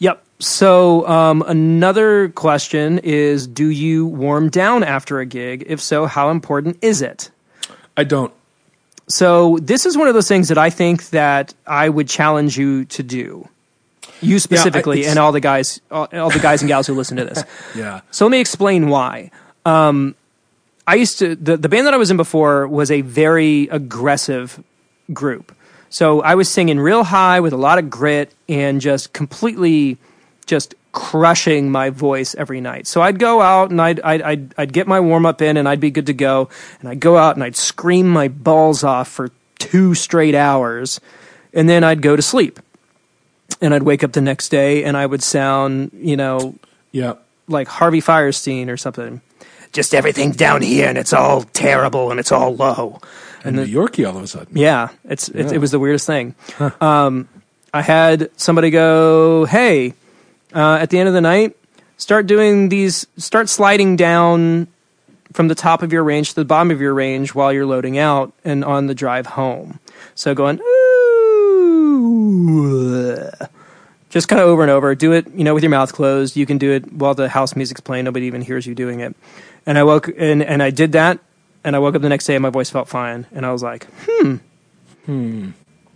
[0.00, 0.22] Yep.
[0.40, 5.64] So um, another question is: Do you warm down after a gig?
[5.66, 7.30] If so, how important is it?
[7.96, 8.32] I don't.
[9.10, 12.84] So this is one of those things that I think that I would challenge you
[12.86, 13.48] to do.
[14.22, 17.16] You specifically, it's- and all the guys, all, all the guys and gals who listen
[17.16, 17.42] to this.
[17.74, 18.00] Yeah.
[18.10, 19.30] So let me explain why.
[19.64, 20.14] Um,
[20.86, 24.62] I used to the the band that I was in before was a very aggressive
[25.12, 25.54] group.
[25.88, 29.98] So I was singing real high with a lot of grit and just completely
[30.46, 32.86] just crushing my voice every night.
[32.86, 35.68] So I'd go out and I'd I'd I'd, I'd get my warm up in and
[35.68, 36.48] I'd be good to go
[36.80, 41.00] and I'd go out and I'd scream my balls off for 2 straight hours
[41.52, 42.58] and then I'd go to sleep.
[43.60, 46.54] And I'd wake up the next day and I would sound, you know,
[46.92, 47.14] Yeah.
[47.46, 49.20] like Harvey Fierstein or something.
[49.72, 53.00] Just everything's down here and it's all terrible and it's all low.
[53.44, 54.56] And New Yorkie all of a sudden.
[54.56, 55.50] Yeah, it's, Yeah.
[55.52, 56.34] it was the weirdest thing.
[56.80, 57.28] Um,
[57.72, 59.94] I had somebody go, "Hey,
[60.54, 61.56] uh, at the end of the night,
[61.96, 63.06] start doing these.
[63.16, 64.68] Start sliding down
[65.32, 67.98] from the top of your range to the bottom of your range while you're loading
[67.98, 69.78] out and on the drive home.
[70.14, 70.60] So going
[71.80, 73.30] ooh,
[74.10, 74.94] just kind of over and over.
[74.94, 76.36] Do it, you know, with your mouth closed.
[76.36, 78.04] You can do it while the house music's playing.
[78.04, 79.14] Nobody even hears you doing it.
[79.66, 81.20] And I woke and and I did that.
[81.62, 83.26] And I woke up the next day and my voice felt fine.
[83.32, 84.36] And I was like, hmm.
[85.04, 85.50] hmm.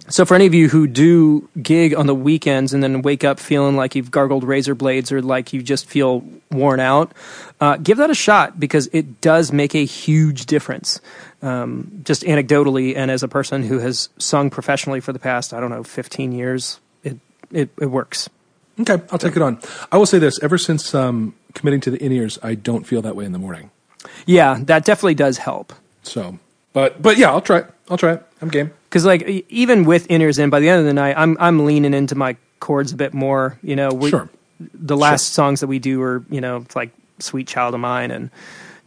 [0.09, 3.41] So for any of you who do gig on the weekends and then wake up
[3.41, 7.13] feeling like you've gargled razor blades or like you just feel worn out,
[7.61, 11.01] uh, give that a shot because it does make a huge difference.
[11.41, 15.61] Um, just anecdotally, and as a person who has sung professionally for the past, I
[15.61, 17.19] don't know, 15 years, it
[17.51, 18.29] it, it works.
[18.81, 19.61] Okay, I'll take it on.
[19.93, 23.03] I will say this: ever since um, committing to the in ears, I don't feel
[23.03, 23.71] that way in the morning.
[24.27, 25.73] Yeah, that definitely does help.
[26.03, 26.39] So,
[26.73, 27.71] but but yeah, I'll try it.
[27.91, 28.23] I'll try it.
[28.41, 28.73] I'm game.
[28.95, 31.65] Because like even with in ears in, by the end of the night, I'm I'm
[31.67, 33.59] leaning into my cords a bit more.
[33.61, 34.31] You know, we, Sure.
[34.61, 38.31] the last songs that we do are you know like "Sweet Child of Mine" and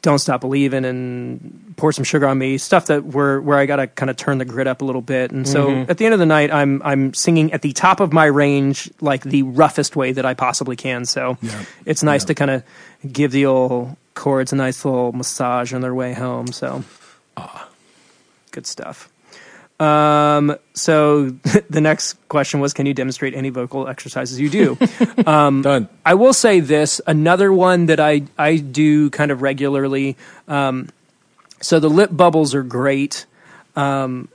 [0.03, 3.75] "Don't Stop Believing" and "Pour Some Sugar on Me," stuff that where where I got
[3.75, 5.31] to kind of turn the grid up a little bit.
[5.31, 5.91] And so mm-hmm.
[5.91, 8.89] at the end of the night, I'm I'm singing at the top of my range,
[9.01, 11.03] like the roughest way that I possibly can.
[11.03, 11.65] So Yeah.
[11.85, 12.27] it's nice Yeah.
[12.27, 12.63] to kind of
[13.11, 16.47] give the old cords a nice little massage on their way home.
[16.47, 16.85] So
[17.35, 17.67] ah.
[18.51, 19.09] good stuff.
[19.79, 21.29] Um, so
[21.69, 24.75] the next question was, can you demonstrate any vocal exercises you do?
[25.61, 25.89] Done.
[26.05, 30.17] I will say this, another one that I, I do kind of regularly.
[30.47, 30.89] Um,
[31.61, 33.25] so the lip bubbles are great.
[33.75, 34.29] Um,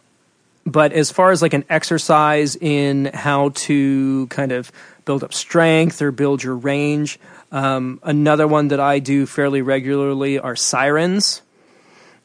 [0.65, 4.71] but as far as like an exercise in how to kind of
[5.05, 7.19] build up strength or build your range,
[7.51, 11.43] um, another one that I do fairly regularly are sirens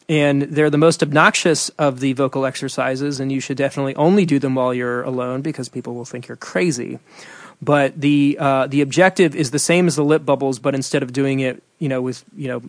[0.09, 4.39] and they're the most obnoxious of the vocal exercises and you should definitely only do
[4.39, 6.99] them while you're alone because people will think you're crazy.
[7.61, 11.11] But the uh, the objective is the same as the lip bubbles but instead of
[11.11, 12.61] doing it you know with you know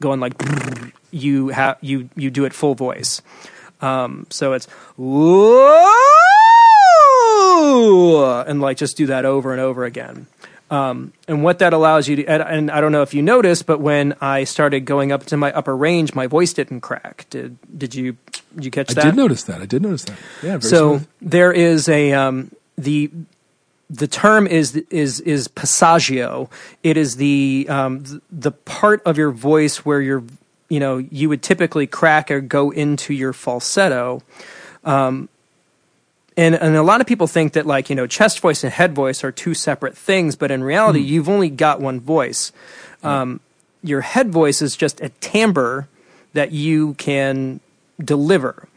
[0.00, 0.34] going like
[1.10, 3.22] you have you you do it full voice.
[3.80, 4.68] Um, so it's
[8.46, 10.26] and like just do that over and over again
[10.72, 13.80] um, and what that allows you to, and, I don't know if you noticed, but
[13.80, 17.26] when I started going up to my upper range, my voice didn't crack.
[17.28, 18.16] Did did you
[18.54, 19.04] did you catch I that?
[19.04, 19.60] I did notice that.
[19.60, 20.16] I did notice that.
[20.42, 20.56] Yeah.
[20.56, 21.08] Very so smooth.
[21.20, 23.10] there is a um, the
[23.90, 26.50] the term is is is passaggio.
[26.82, 30.24] It is the um, the part of your voice where you're
[30.70, 34.22] you know you would typically crack or go into your falsetto.
[34.84, 35.28] Um,
[36.36, 38.94] and and a lot of people think that like you know chest voice and head
[38.94, 42.52] voice are two separate things, but in reality, you've only got one voice.
[43.02, 43.40] Um,
[43.82, 45.88] your head voice is just a timbre
[46.32, 47.60] that you can
[48.02, 48.68] deliver.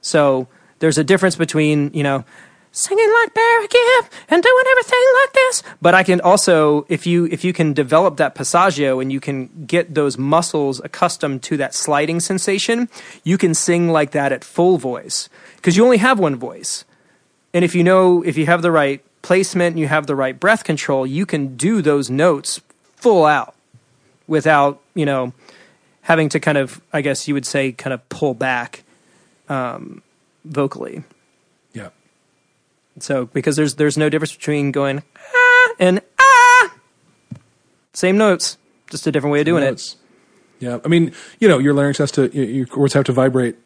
[0.00, 0.48] So
[0.80, 2.24] there's a difference between you know
[2.72, 7.26] singing like Barry Gibb and doing everything like this, but I can also if you
[7.26, 11.74] if you can develop that passaggio and you can get those muscles accustomed to that
[11.74, 12.88] sliding sensation,
[13.24, 16.84] you can sing like that at full voice because you only have one voice.
[17.54, 20.38] And if you know, if you have the right placement and you have the right
[20.38, 22.60] breath control, you can do those notes
[22.96, 23.54] full out
[24.26, 25.32] without, you know,
[26.02, 28.82] having to kind of, I guess you would say, kind of pull back
[29.48, 30.02] um,
[30.44, 31.02] vocally.
[31.72, 31.88] yeah.
[33.00, 35.02] So because there's there's no difference between going
[35.34, 36.74] ah and ah,
[37.92, 38.58] same notes,
[38.90, 39.94] just a different way of doing it.
[40.58, 40.78] Yeah.
[40.84, 43.56] I mean, you know, your larynx has to, your- cords have to vibrate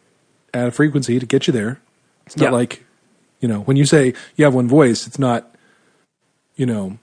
[0.53, 1.81] at a frequency to get you there.
[2.27, 2.51] It's not Yeah.
[2.51, 2.85] like,
[3.43, 5.55] you know, when you say you have one voice, it's not,
[6.57, 6.97] you know,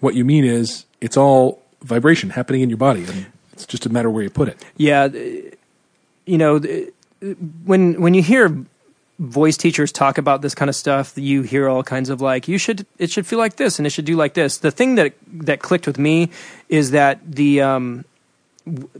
[0.00, 3.88] what you mean is it's all vibration happening in your body, and it's just a
[3.88, 4.58] matter where you put it.
[4.76, 5.06] Yeah,
[6.26, 6.58] you know,
[7.64, 8.66] when when you hear
[9.18, 12.58] voice teachers talk about this kind of stuff, you hear all kinds of like, you
[12.58, 14.58] should, it should feel like this and it should do like this.
[14.58, 16.30] The thing that, that clicked with me
[16.68, 18.04] is that the, um,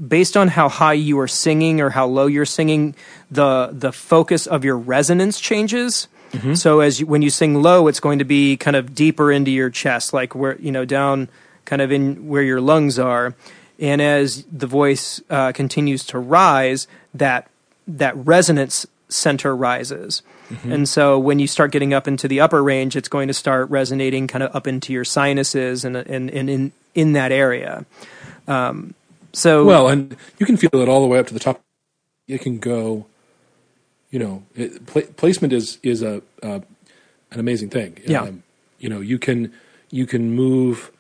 [0.07, 2.95] based on how high you are singing or how low you're singing,
[3.33, 6.07] the, the focus of your resonance changes.
[6.55, 9.51] So as you, when you sing low, it's going to be kind of deeper into
[9.51, 11.29] your chest, like where, you know, down
[11.65, 13.35] kind of in where your lungs are.
[13.79, 17.51] And as the voice uh, continues to rise, that
[17.87, 20.23] that resonance center rises.
[20.65, 23.71] And so when you start getting up into the upper range, it's going to start
[23.71, 27.87] resonating kind of up into your sinuses and and, and in in that area.
[28.47, 28.95] Um,
[29.33, 31.61] so Well, and you can feel it all the way up to the top.
[32.29, 33.07] It can go.
[34.13, 36.61] You know, it, pla placement is is a uh,
[37.33, 37.97] an amazing thing.
[38.07, 38.31] Um, Yeah.
[38.79, 39.53] you know, you can
[39.91, 40.93] you can move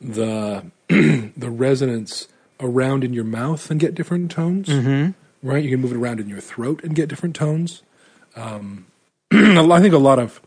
[0.00, 2.28] the the resonance
[2.60, 4.68] around in your mouth and get different tones.
[4.68, 5.10] Mm-hmm.
[5.46, 5.64] Right.
[5.64, 7.82] You can move it around in your throat and get different tones.
[8.36, 8.86] Um,
[9.32, 10.40] I think a lot of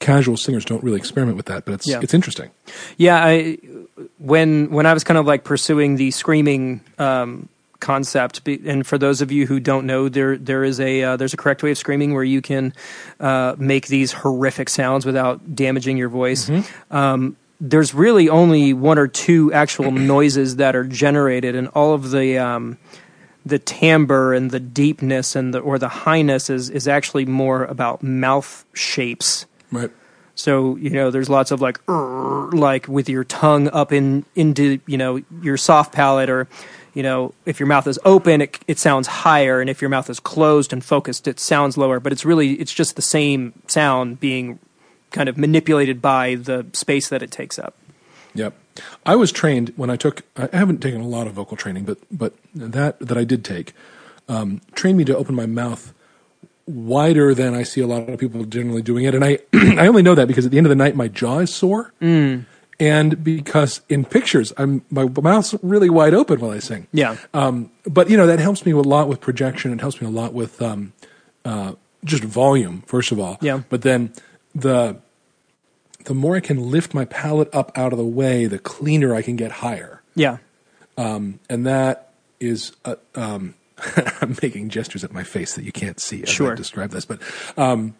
[0.00, 2.00] casual singers don't really experiment with that, but it's Yeah.
[2.02, 2.50] it's interesting.
[2.98, 3.56] Yeah, I
[4.18, 7.48] when when I was kind of like pursuing the screaming um,
[7.82, 11.34] concept, and for those of you who don't know, there there is a uh, there's
[11.34, 12.72] a correct way of screaming where you can
[13.20, 16.50] uh, make these horrific sounds without damaging your voice.
[16.90, 22.10] Um, there's really only one or two actual noises that are generated, and all of
[22.10, 22.78] the um,
[23.44, 28.02] the timbre and the deepness and the or the highness is is actually more about
[28.02, 29.46] mouth shapes.
[29.70, 29.90] Right.
[30.34, 34.96] So you know, there's lots of like, like with your tongue up in into you
[34.96, 36.48] know your soft palate, or
[36.94, 40.10] you know, if your mouth is open, it it sounds higher, and if your mouth
[40.10, 42.00] is closed and focused, it sounds lower.
[42.00, 44.58] But it's really it's just the same sound being
[45.10, 47.74] kind of manipulated by the space that it takes up.
[48.34, 48.54] Yep.
[49.04, 50.22] I was trained when I took.
[50.36, 53.74] I haven't taken a lot of vocal training, but but that that I did take
[54.28, 55.92] um, trained me to open my mouth
[56.66, 59.14] wider than I see a lot of people generally doing it.
[59.14, 61.40] And I I only know that because at the end of the night my jaw
[61.40, 62.44] is sore, Mm.
[62.82, 66.88] And because in pictures I'm my mouth's really wide open while I sing.
[66.92, 67.16] Yeah.
[67.32, 69.72] Um, but you know that helps me a lot with projection.
[69.72, 70.92] It helps me a lot with um,
[71.44, 73.38] uh, just volume, first of all.
[73.40, 73.62] Yeah.
[73.68, 74.12] But then
[74.54, 74.96] the
[76.04, 79.22] the more I can lift my palate up out of the way, the cleaner I
[79.22, 80.02] can get higher.
[80.16, 80.38] Yeah.
[80.96, 83.54] And that is, uh, um,
[84.20, 86.52] I'm making gestures at my face that you can't see as Sure.
[86.52, 87.20] I describe this, but
[87.56, 87.94] um,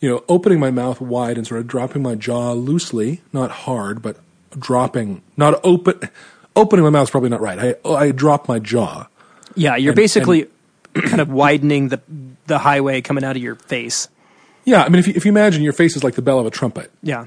[0.00, 4.00] you know, opening my mouth wide and sort of dropping my jaw loosely, not hard,
[4.02, 4.16] but
[4.58, 6.00] dropping, not open.
[6.56, 7.76] Opening my mouth is probably not right.
[7.84, 9.06] I I drop my jaw.
[9.54, 9.76] Yeah.
[9.76, 10.46] You're And- basically
[10.94, 12.00] kind of widening the
[12.46, 14.08] the highway coming out of your face.
[14.64, 16.44] Yeah, I mean, if you, if you imagine your face is like the bell of
[16.46, 17.24] a trumpet, Yeah.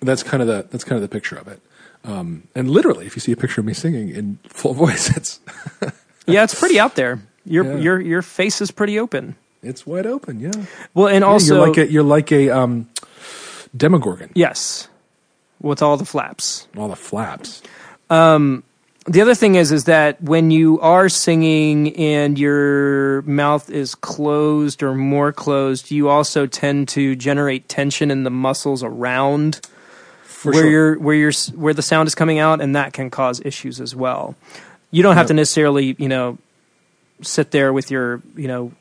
[0.00, 1.60] that's kind of the that's kind of the picture of it.
[2.04, 5.40] Um, and literally, if you see a picture of me singing in full voice, it's
[6.26, 7.20] Yeah, it's pretty out there.
[7.44, 7.76] Your Yeah.
[7.78, 9.36] your your face is pretty open.
[9.62, 10.40] It's wide open.
[10.40, 10.52] Yeah,
[10.94, 12.88] Well, and Yeah, also you're like a you're like a um,
[13.76, 14.30] demogorgon.
[14.34, 14.88] yes,
[15.60, 16.68] with all the flaps.
[16.76, 17.62] All the flaps.
[18.10, 18.62] Um,
[19.08, 24.82] The other thing is is that when you are singing and your mouth is closed
[24.82, 29.60] or more closed, you also tend to generate tension in the muscles around
[30.24, 30.70] For where sure.
[30.70, 33.94] you're where you're where the sound is coming out, and that can cause issues as
[33.94, 34.34] well.
[34.90, 35.28] You don't have Yeah.
[35.28, 36.38] to necessarily, you know,
[37.22, 38.72] sit there with your, you know,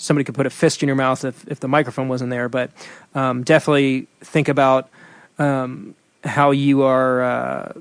[0.00, 2.70] somebody could put a fist in your mouth if if the microphone wasn't there, but
[3.14, 4.88] um, definitely think about
[5.38, 7.72] um, how you are, uh,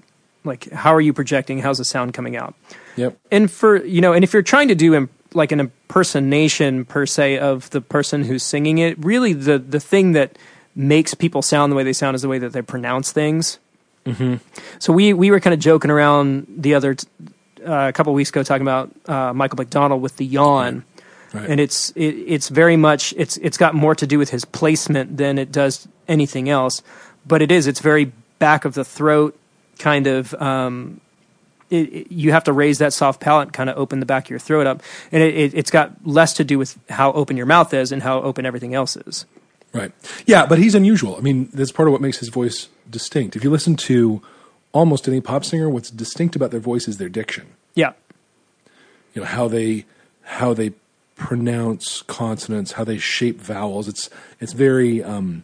[0.43, 1.59] like, how are you projecting?
[1.59, 2.55] How's the sound coming out?
[2.99, 3.17] Yep.
[3.31, 7.05] and for you know and if you're trying to do im- like an impersonation per
[7.05, 10.37] se of the person who's singing it really the the thing that
[10.75, 13.57] makes people sound the way they sound is the way that they pronounce things
[14.05, 14.35] mm-hmm.
[14.79, 17.07] so we we were kind of joking around the other t-
[17.65, 20.83] uh, a couple weeks ago talking about uh, michael mcdonald with the yawn
[21.33, 21.47] Right.
[21.49, 25.17] and it's it, it's very much it's it's got more to do with his placement
[25.17, 26.81] than it does anything else
[27.27, 29.37] but it is it's very back of the throat
[29.77, 30.99] kind of um,
[31.69, 34.29] it, it- you have to raise that soft palate, kind of open the back of
[34.31, 37.45] your throat up, and it, it, it's got less to do with how open your
[37.45, 39.25] mouth is and how open everything else is.
[39.71, 39.91] Right.
[40.25, 41.15] Yeah, but he's unusual.
[41.15, 43.35] I mean, that's part of what makes his voice distinct.
[43.35, 44.19] If you listen to
[44.71, 47.45] almost any pop singer, what's distinct about their voice is their diction.
[47.75, 47.93] Yeah,
[49.13, 49.85] You know how they
[50.23, 50.71] how they
[51.19, 53.87] pronounce consonants, how they shape vowels.
[53.87, 54.09] It's
[54.39, 55.43] it's very um,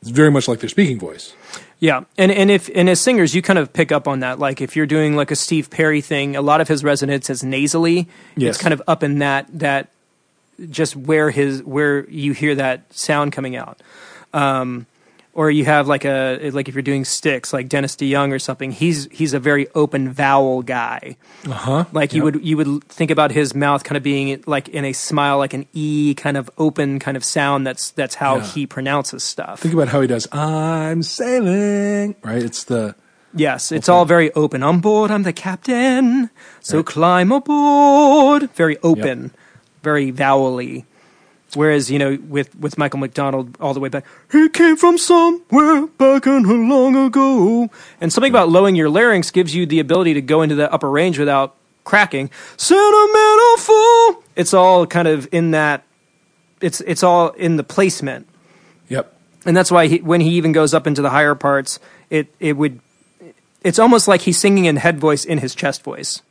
[0.00, 1.34] it's very much like their speaking voice.
[1.80, 4.38] yeah, and and if and as singers, you kind of pick up on that.
[4.38, 7.44] Like if you're doing like a Steve Perry thing, a lot of his resonance is
[7.44, 8.08] nasally.
[8.36, 8.54] Yes.
[8.54, 9.88] It's kind of up in that that
[10.70, 13.82] just where his where you hear that sound coming out.
[14.32, 14.86] Um,
[15.36, 18.72] or you have like a like if you're doing Styx like Dennis DeYoung or something.
[18.72, 21.16] He's he's a very open vowel guy.
[21.46, 21.84] Uh huh.
[21.92, 24.92] Like you would you would think about his mouth kind of being like in a
[24.94, 27.66] smile, like an e kind of open kind of sound.
[27.66, 28.44] That's that's how Yeah.
[28.46, 29.60] he pronounces stuff.
[29.60, 30.26] Think about how he does.
[30.32, 32.16] I'm sailing.
[32.24, 32.42] Right.
[32.42, 32.94] It's the
[33.34, 34.62] Yes, it's all very open.
[34.62, 36.30] On board, I'm the captain,
[36.60, 36.86] so Right.
[36.86, 38.48] climb aboard.
[38.54, 39.30] Very open,
[39.82, 40.84] very vowely.
[41.56, 45.86] Whereas you know, with with Michael McDonald, all the way back, he came from somewhere
[45.86, 47.68] back in long ago.
[48.00, 50.90] And something about lowering your larynx gives you the ability to go into the upper
[50.90, 52.30] range without cracking.
[52.56, 54.22] Sentimental fool.
[54.36, 55.82] It's all kind of in that.
[56.60, 58.28] It's it's all in the placement
[58.88, 59.12] yep.
[59.44, 61.78] and that's why he, when he even goes up into the higher parts,
[62.10, 62.80] it it would
[63.62, 66.22] it's almost like he's singing in head voice in his chest voice.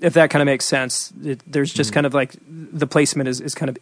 [0.00, 1.94] If that kind of makes sense, it, there's just mm-hmm.
[1.94, 3.78] kind of like the placement is, is kind of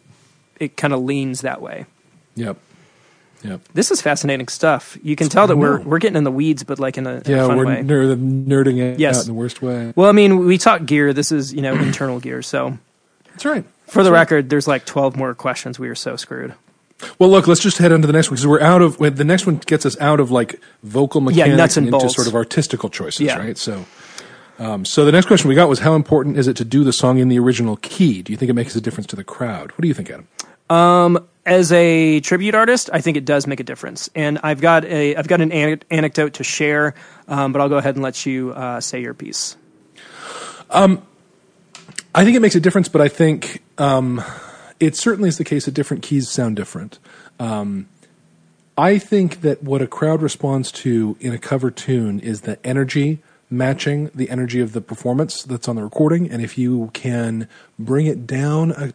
[0.59, 1.85] it kind of leans that way.
[2.35, 2.57] Yep.
[3.43, 3.61] Yep.
[3.73, 4.97] This is fascinating stuff.
[5.03, 7.23] You can tell that we're we're getting in the weeds, but like in a, in
[7.25, 7.81] a Yeah, fun we're way.
[7.83, 9.17] ner- nerding it Yes.
[9.19, 9.93] out in the worst way.
[9.95, 11.13] well, I mean, we talk gear.
[11.13, 12.41] This is you know internal gear.
[12.41, 12.77] So
[13.31, 13.63] That's right.
[13.85, 15.77] for the record, there's like 12 more questions.
[15.77, 16.53] We are so screwed.
[17.19, 18.97] Well, look, let's just head on to the next one because we're out of.
[18.97, 22.15] The next one gets us out of like vocal mechanics nuts and into bolts.
[22.15, 23.37] sort of artistical choices, Yeah.
[23.37, 23.55] right?
[23.55, 23.85] So,
[24.57, 26.91] um, so the next question we got was how important is it to do the
[26.91, 28.23] song in the original key?
[28.23, 29.71] Do you think it makes a difference to the crowd?
[29.73, 30.27] What do you think, Adam?
[30.69, 34.09] As a tribute artist, I think it does make a difference.
[34.13, 36.93] And I've got a I've got an ane- anecdote to share,
[37.27, 39.55] um, but I'll go ahead and let you uh, say your piece.
[42.13, 44.21] I think it makes a difference, but I think um,
[44.79, 46.99] it certainly is the case that different keys sound different.
[47.39, 47.87] Um,
[48.77, 53.21] I think that what a crowd responds to in a cover tune is the energy
[53.49, 57.47] matching the energy of the performance that's on the recording, and if you can
[57.79, 58.93] bring it down a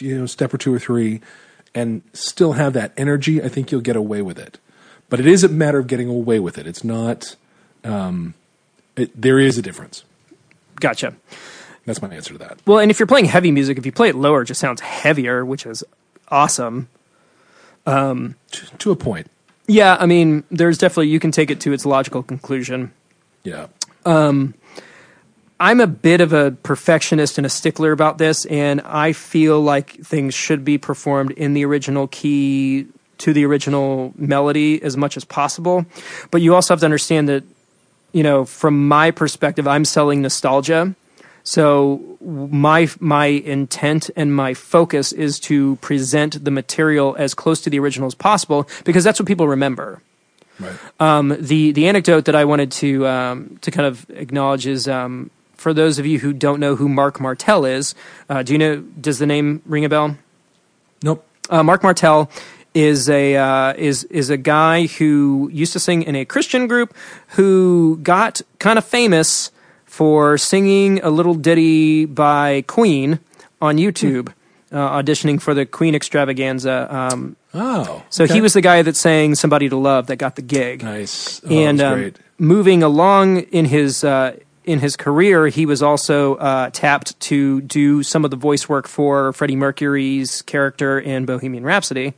[0.00, 1.20] you know step or two or three,
[1.74, 4.58] and still have that energy, I think you'll get away with it.
[5.08, 6.66] But it is a matter of getting away with it.
[6.66, 7.36] It's not.
[7.84, 8.34] Um,
[8.96, 10.04] it, there is a difference.
[10.80, 11.14] Gotcha.
[11.84, 12.58] That's my answer to that.
[12.66, 14.80] Well, and if you're playing heavy music, if you play it lower, it just sounds
[14.80, 15.84] heavier, which is
[16.28, 16.88] awesome.
[18.52, 19.30] To, to a point.
[19.66, 22.92] Yeah, I mean, there's definitely you can take it to its logical conclusion.
[23.42, 23.66] Yeah.
[25.60, 29.92] I'm a bit of a perfectionist and a stickler about this, and I feel like
[30.04, 32.86] things should be performed in the original key
[33.18, 35.86] to the original melody as much as possible.
[36.30, 37.44] But you also have to understand that,
[38.12, 40.94] you know, from my perspective, I'm selling nostalgia.
[41.44, 47.70] So my my intent and my focus is to present the material as close to
[47.70, 50.00] the original as possible because that's what people remember.
[50.58, 50.74] Right.
[51.00, 55.30] Um, the the anecdote that I wanted to um, to kind of acknowledge is um,
[55.64, 57.94] for those of you who don't know who Mark Martel is.
[58.28, 58.76] Uh, do you know?
[59.00, 60.18] Does the name ring a bell?
[61.02, 61.26] Nope.
[61.48, 62.30] Uh, Mark Martel
[62.74, 66.94] is a uh, is is a guy who used to sing in a Christian group
[67.28, 69.50] who got kind of famous
[69.86, 73.18] for singing a little ditty by Queen
[73.62, 74.34] on YouTube,
[74.70, 76.94] uh, auditioning for the Queen extravaganza.
[76.94, 78.02] Um, Oh.
[78.10, 78.34] so okay.
[78.34, 81.40] he was the guy that sang "Somebody to Love" that got the gig nice.
[81.44, 84.34] Oh, and um, moving along in his uh,
[84.64, 88.88] in his career, he was also uh, tapped to do some of the voice work
[88.88, 92.14] for Freddie Mercury's character in Bohemian Rhapsody.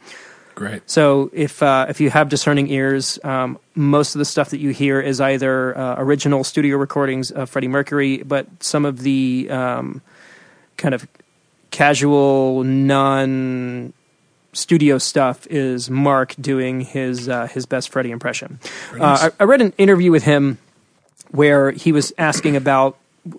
[0.55, 0.89] Great.
[0.89, 4.71] So if uh, if you have discerning ears, um, most of the stuff that you
[4.71, 10.01] hear is either uh, original studio recordings of Freddie Mercury, but some of the um,
[10.79, 11.07] kind of
[11.71, 13.93] casual, non
[14.55, 18.59] studio stuff is Mark doing his uh, his best Freddie impression.
[18.99, 20.57] Uh, I, I read an interview with him
[21.31, 22.99] where he was asking about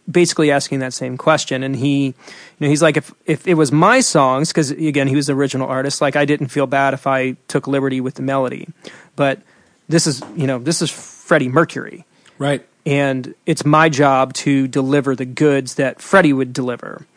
[0.10, 1.64] basically asking that same question.
[1.64, 2.14] And he you
[2.60, 5.68] know he's like if if it was my songs because again he was the original
[5.68, 8.68] artist like i didn't feel bad if i took liberty with the melody.
[9.16, 9.42] But
[9.88, 12.06] this is you know this is freddie mercury.
[12.40, 12.64] Right.
[12.86, 17.08] and it's my job to deliver the goods that freddie would deliver.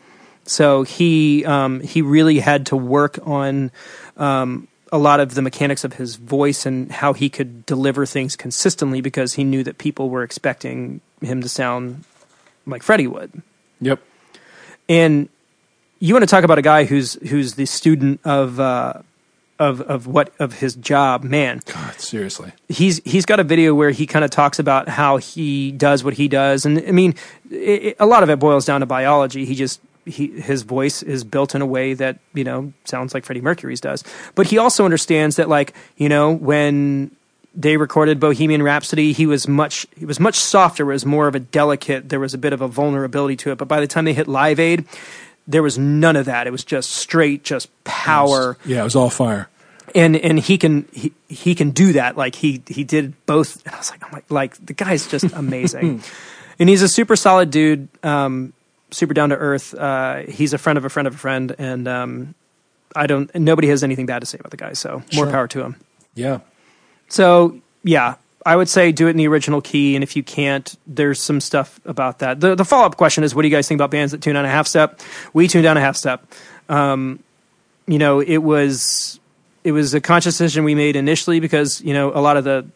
[0.45, 3.71] So he um, he really had to work on
[4.17, 8.37] um, a lot of the mechanics of his voice and how he could deliver things
[8.37, 12.05] consistently because he knew that people were expecting him to sound
[12.67, 13.43] like Freddie would.
[13.81, 14.01] Yep.
[14.89, 15.29] And
[16.01, 18.95] you want to talk about a guy who's who's the student of uh,
[19.59, 21.61] of of what of his job, man.
[21.67, 22.53] God, seriously.
[22.69, 26.15] He's he's got a video where he kind of talks about how he does what
[26.15, 27.15] he does, and I mean,
[27.51, 29.45] it, it- a lot of it boils down to biology.
[29.45, 29.81] He just
[30.11, 33.81] he his voice is built in a way that you know sounds like Freddie Mercury's
[33.81, 34.05] does,
[34.35, 37.11] but he also understands that like you know when
[37.55, 40.85] they recorded Bohemian Rhapsody, he was much he was much softer.
[40.85, 42.09] It was more of a delicate.
[42.09, 43.59] There was a bit of a vulnerability to it.
[43.59, 44.85] But by the time they hit Live Aid,
[45.49, 46.47] there was none of that.
[46.47, 48.57] It was just straight, just power.
[48.65, 49.49] Yeah, it was all fire.
[49.97, 53.75] and and he can he, he can do that like he he did both and
[53.75, 56.01] i was like i'm like like the guy's just amazing
[56.61, 58.53] and he's a super solid dude um
[58.93, 59.75] super down to earth.
[59.75, 62.35] Uh he's a friend of a friend of a friend and um
[62.97, 65.31] i don't nobody has anything bad to say about the guy so more Sure.
[65.31, 65.77] power to him.
[66.15, 66.41] Yeah.
[67.09, 70.77] so yeah i would say do it in the original key and if you can't
[70.87, 72.41] there's some stuff about that.
[72.41, 74.45] The, the follow-up question is what do you guys think about bands that tune down
[74.45, 75.01] a half step?
[75.33, 76.27] We tune down a half step.
[76.69, 77.21] Um
[77.87, 79.19] you know it was
[79.63, 82.67] it was a conscious decision we made initially because you know a lot of the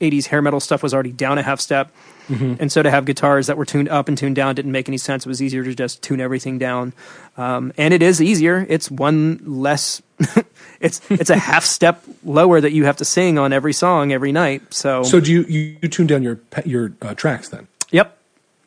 [0.00, 1.90] 80s hair metal stuff was already down a half step
[2.28, 4.98] and so to have guitars that were tuned up and tuned down didn't make any
[4.98, 6.92] sense it was easier to just tune everything down
[7.36, 10.02] um, and it is easier it's one less
[10.80, 14.32] it's it's a half step lower that you have to sing on every song every
[14.32, 17.68] night so, So do you you, you tune down your your uh, tracks then?
[17.90, 18.18] yep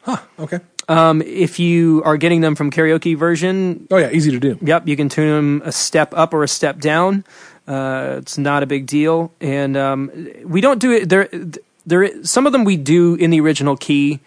[0.04, 0.18] Huh.
[0.40, 0.60] Okay.
[0.88, 4.58] um, if you are getting them from karaoke version Oh yeah, easy to do.
[4.62, 7.26] Yep, you can tune them a step up or a step down.
[7.68, 10.10] Uh, it's not a big deal, and um,
[10.44, 11.30] we don't do it there.
[11.90, 14.20] There, some of them we do in the original key.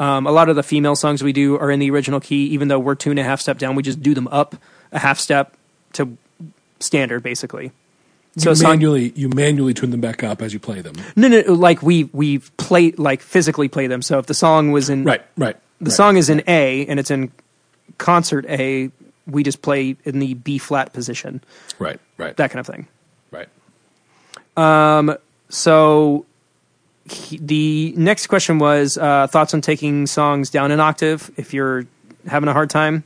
[0.00, 2.68] Um, a lot of the female songs we do are in the original key, even
[2.68, 3.74] though we're tuned a half step down.
[3.74, 4.54] We just do them up
[4.92, 5.56] a half step
[5.94, 6.16] to
[6.80, 7.72] standard, basically.
[8.36, 10.94] So you a song, manually you manually tune them back up as you play them.
[11.16, 14.00] no, no, like we we play like physically play them.
[14.00, 15.22] So if the song was in Right.
[15.36, 15.56] Right.
[15.80, 15.92] the right.
[15.92, 17.32] song is in A and it's in
[17.96, 18.92] concert A,
[19.26, 21.42] we just play in the B flat position,
[21.80, 21.98] Right.
[22.16, 22.36] Right.
[22.36, 22.86] that kind of thing.
[23.32, 23.48] right.
[24.56, 25.16] Um.
[25.48, 26.26] So
[27.10, 31.86] he, the next question was uh, thoughts on taking songs down an octave if you're
[32.26, 33.04] having a hard time.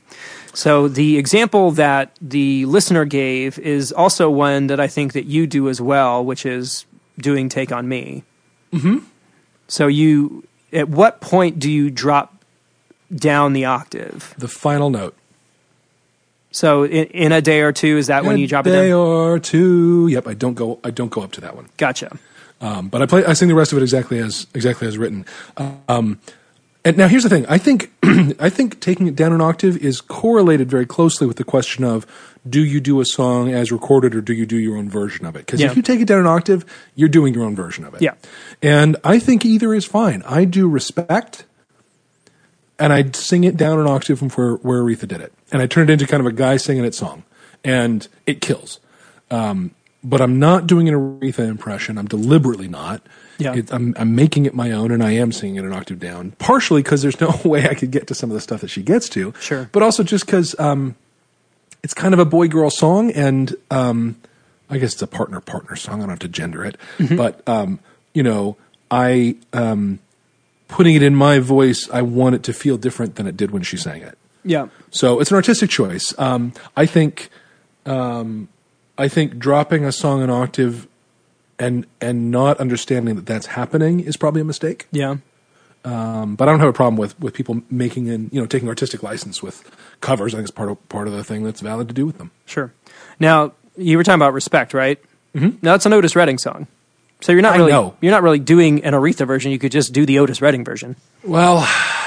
[0.54, 5.46] So the example that the listener gave is also one that I think that you
[5.46, 6.84] do as well, which is
[7.18, 8.22] doing "Take on Me."
[8.72, 8.98] Mm-hmm.
[9.68, 12.44] So you, at what point do you drop
[13.14, 14.34] down the octave?
[14.36, 15.16] The final note.
[16.50, 19.38] So in, in a day or two, is that when you drop it day or
[19.38, 20.08] two.
[20.08, 20.28] Yep.
[20.28, 20.78] I don't go.
[20.84, 21.70] I don't go up to that one.
[21.78, 22.18] Gotcha.
[22.62, 23.24] Um, but I play.
[23.24, 25.26] I sing the rest of it exactly as exactly as written.
[25.88, 26.20] Um,
[26.84, 27.44] and now here's the thing.
[27.46, 27.90] I think
[28.40, 32.06] I think taking it down an octave is correlated very closely with the question of
[32.48, 35.36] do you do a song as recorded or do you do your own version of
[35.36, 35.40] it?
[35.46, 35.70] Because Yeah.
[35.70, 38.02] if you take it down an octave, you're doing your own version of it.
[38.02, 38.14] Yeah.
[38.62, 40.22] And I think either is fine.
[40.26, 41.44] I do respect,
[42.78, 45.66] and I sing it down an octave from where where Aretha did it, and I
[45.66, 47.24] turn it into kind of a guy singing it song,
[47.64, 48.78] and it kills.
[49.30, 49.72] Um,
[50.04, 51.98] but I'm not doing an Aretha impression.
[51.98, 53.02] I'm deliberately not.
[53.38, 53.54] Yeah.
[53.54, 56.32] It, I'm, I'm making it my own, and I am singing it an octave down.
[56.32, 58.82] Partially because there's no way I could get to some of the stuff that she
[58.82, 59.32] gets to.
[59.40, 59.68] Sure.
[59.72, 60.96] But also just because um,
[61.82, 64.16] it's kind of a boy girl song, and um,
[64.70, 65.96] I guess it's a partner partner song.
[65.96, 66.76] I don't have to gender it,
[67.16, 67.80] but um,
[68.12, 68.56] you know,
[68.90, 69.98] I um,
[70.68, 71.88] putting it in my voice.
[71.92, 74.18] I want it to feel different than it did when she sang it.
[74.44, 74.68] Yeah.
[74.90, 76.14] So it's an artistic choice.
[76.18, 77.30] Um, I think,
[77.86, 78.48] um,
[78.98, 80.86] I think dropping a song an octave
[81.58, 84.86] and and not understanding that that's happening is probably a mistake.
[84.90, 85.16] Yeah.
[85.84, 88.68] Um, but I don't have a problem with with people making and you know taking
[88.68, 89.68] artistic license with
[90.00, 90.34] covers.
[90.34, 92.30] I think it's part of part of the thing that's valid to do with them.
[92.46, 92.72] Sure.
[93.18, 95.02] Now you were talking about respect, right?
[95.34, 95.58] Mm-hmm.
[95.62, 96.66] Now that's an Otis Redding song,
[97.20, 97.96] so you're not I really know.
[98.00, 99.50] you're not really doing an Aretha version.
[99.50, 100.96] You could just do the Otis Redding version.
[101.24, 101.66] Well,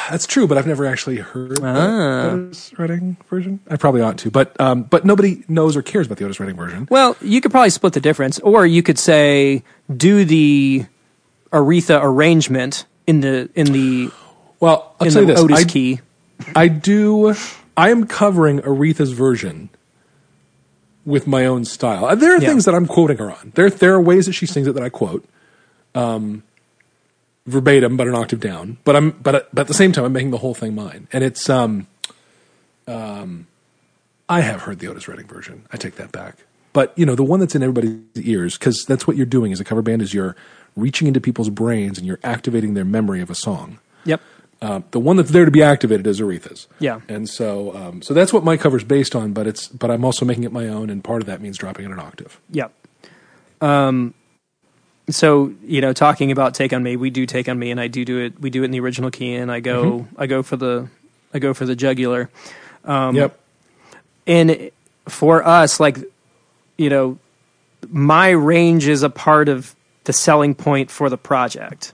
[0.10, 1.64] that's true, but I've never actually heard Ah.
[1.64, 3.60] the Otis Redding version.
[3.70, 6.56] I probably ought to, but um, but nobody knows or cares about the Otis Redding
[6.56, 6.88] version.
[6.90, 9.64] Well, you could probably split the difference, or you could say
[9.96, 10.86] do the
[11.52, 14.10] Aretha arrangement in the in the
[14.60, 16.00] Well, I'll in the this: Otis I, key.
[16.56, 17.34] I do.
[17.78, 19.70] I am covering Aretha's version
[21.06, 22.16] with my own style.
[22.16, 22.48] There are Yeah.
[22.50, 23.52] things that I'm quoting her on.
[23.56, 25.24] There, there are ways that she sings it that I quote,
[25.94, 26.42] um,
[27.46, 28.78] verbatim, but an octave down.
[28.84, 31.08] But I'm, but, at- but at the same time, I'm making the whole thing mine,
[31.12, 31.50] and it's.
[31.50, 31.88] Um,
[32.88, 33.48] um,
[34.28, 35.66] I have heard the Otis Redding version.
[35.72, 36.38] I take that back.
[36.74, 39.60] But you know, the one that's in everybody's ears, because that's what you're doing as
[39.60, 40.36] a cover band is you're
[40.76, 43.80] reaching into people's brains and you're activating their memory of a song.
[44.04, 44.22] Yep.
[44.62, 46.68] Uh, the one that's there to be activated is Aretha's.
[46.80, 47.02] Yeah.
[47.08, 49.32] And so, um, so that's what my cover's based on.
[49.32, 51.86] But it's, but I'm also making it my own, and part of that means dropping
[51.86, 52.40] it an octave.
[52.52, 52.74] Yep.
[53.62, 54.14] Um,
[55.10, 57.88] so you know, talking about "Take on Me," we do "Take on Me," and I
[57.88, 58.40] do do it.
[58.40, 60.88] We do it in the original key, and I go, I go for the,
[61.34, 62.30] I go for the jugular.
[62.84, 63.40] Um, yep.
[64.28, 64.72] and
[65.08, 65.98] for us like
[66.78, 67.18] you know
[67.90, 71.94] my range is a part of the selling point for the project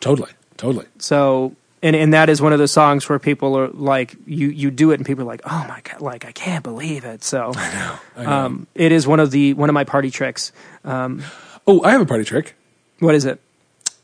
[0.00, 0.30] Totally.
[0.56, 0.86] Totally.
[0.98, 4.70] so and and that is one of those songs where people are like you you
[4.70, 7.52] do it and people are like oh my god like i can't believe it so
[7.54, 8.30] I know.
[8.30, 10.52] um it is one of the one of my party tricks
[10.84, 11.22] um
[11.68, 12.56] oh, I have a party trick.
[12.98, 13.40] what is it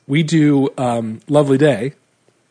[0.07, 1.95] We do um, "Lovely Day"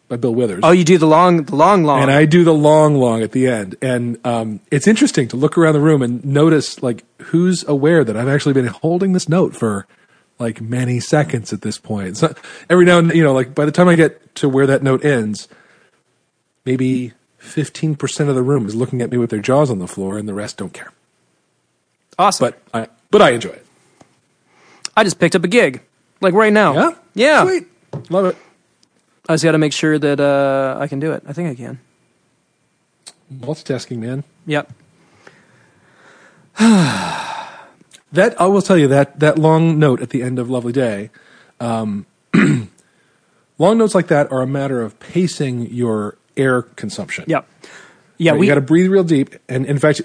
[0.09, 0.59] by Bill Withers.
[0.63, 2.01] Oh, you do the long, the long, long.
[2.01, 3.77] and I do the long, long at the end.
[3.81, 8.17] And um, it's interesting to look around the room and notice like who's aware that
[8.17, 9.87] I've actually been holding this note for
[10.39, 12.17] like many seconds at this point.
[12.17, 12.35] So
[12.69, 15.05] every now and you know, like by the time I get to where that note
[15.05, 15.47] ends,
[16.65, 19.87] maybe fifteen percent of the room is looking at me with their jaws on the
[19.87, 20.91] floor, and the rest don't care.
[22.19, 22.49] awesome.
[22.49, 23.62] But I, but I enjoy it.
[24.95, 25.81] I just picked up a gig,
[26.21, 26.73] like right now.
[26.73, 27.43] Yeah, Yeah.
[27.45, 27.67] sweet,
[28.09, 28.37] love it.
[29.27, 31.23] I just got to make sure that uh, I can do it.
[31.27, 31.79] I think I can.
[33.33, 34.23] Multitasking, man.
[34.45, 34.71] Yep.
[38.11, 41.09] That I will tell you that that long note at the end of Lovely Day,
[41.59, 42.05] um,
[43.57, 47.25] long notes like that are a matter of pacing your air consumption.
[47.27, 47.47] Yep.
[48.23, 48.31] Yeah.
[48.31, 50.01] Right, we got to breathe real deep, and in fact,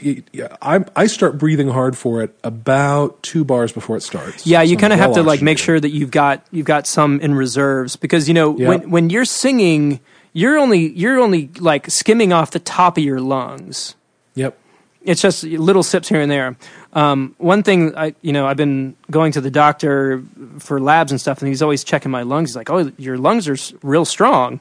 [0.61, 4.47] I start breathing hard for it about two bars before it starts.
[4.47, 6.87] Yeah, you So kind of have to like make sure that you've got you've got
[6.87, 10.01] some in reserves because you know when when you're singing,
[10.33, 13.95] you're only you're only like skimming off the top of your lungs.
[14.35, 14.59] Yep.
[15.03, 16.57] It's just little sips here and there.
[16.93, 20.23] Um, one thing I you know I've been going to the doctor
[20.59, 22.51] for labs and stuff, and he's always checking my lungs.
[22.51, 23.57] He's like, "Oh, your lungs are
[23.87, 24.61] real strong,"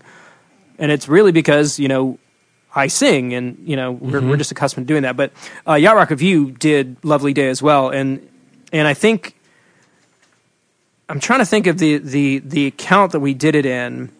[0.77, 2.19] and it's really because you know
[2.77, 5.17] I sing, and you know we're, we're just accustomed to doing that.
[5.17, 5.31] But
[5.67, 8.25] uh, Yacht Rock Review did "Lovely Day" as well, and
[8.71, 9.35] and I think
[11.09, 14.11] I'm trying to think of the the the account that we did it in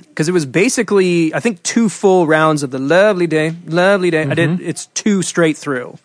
[0.00, 4.26] because it was basically I think two full rounds of the "Lovely Day," "Lovely Day."
[4.26, 5.98] I did it's two straight through.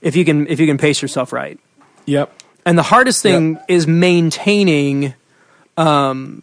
[0.00, 1.58] If you can if you can pace yourself right.
[2.06, 2.32] Yep.
[2.64, 5.14] And the hardest thing is maintaining,
[5.76, 6.42] um,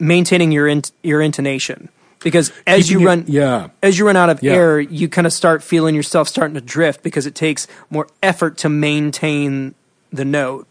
[0.00, 1.90] maintaining your int- your intonation
[2.22, 3.68] because as Keeping you it- run, yeah.
[3.82, 4.52] as you run out of Yeah.
[4.52, 8.56] air, you kind of start feeling yourself starting to drift because it takes more effort
[8.58, 9.74] to maintain
[10.12, 10.66] the note,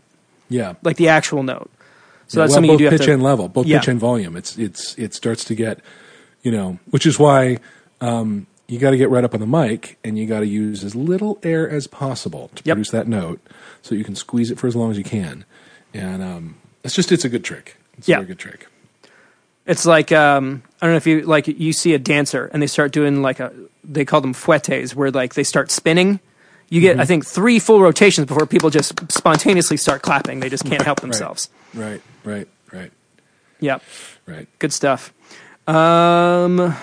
[0.49, 0.73] Yeah.
[0.83, 1.69] like the actual note.
[2.27, 3.13] So Yeah, that's well, something you do have pitch to.
[3.13, 3.79] and level, both Yeah.
[3.79, 4.35] pitch and volume.
[4.35, 5.79] It's it's it starts to get,
[6.43, 7.57] you know, which is why
[8.01, 10.83] um, you got to get right up on the mic and you got to use
[10.83, 12.75] as little air as possible to Yep.
[12.75, 13.39] produce that note,
[13.81, 15.43] so you can squeeze it for as long as you can.
[15.93, 17.75] And um, it's just it's a good trick.
[17.97, 18.17] It's Yeah.
[18.17, 18.67] a very good trick.
[19.65, 22.67] It's like um, I don't know if you like you see a dancer and they
[22.67, 23.51] start doing like a
[23.83, 26.19] they call them fouettes where like they start spinning.
[26.69, 26.97] You Mm-hmm.
[26.97, 30.39] get I think three full rotations before people just spontaneously start clapping.
[30.39, 31.49] They just can't help themselves.
[31.73, 32.01] Right.
[32.23, 32.47] Right.
[32.71, 32.91] Right.
[33.59, 33.81] Yep,
[34.27, 34.47] Right.
[34.59, 35.11] good stuff.
[35.67, 36.75] Um,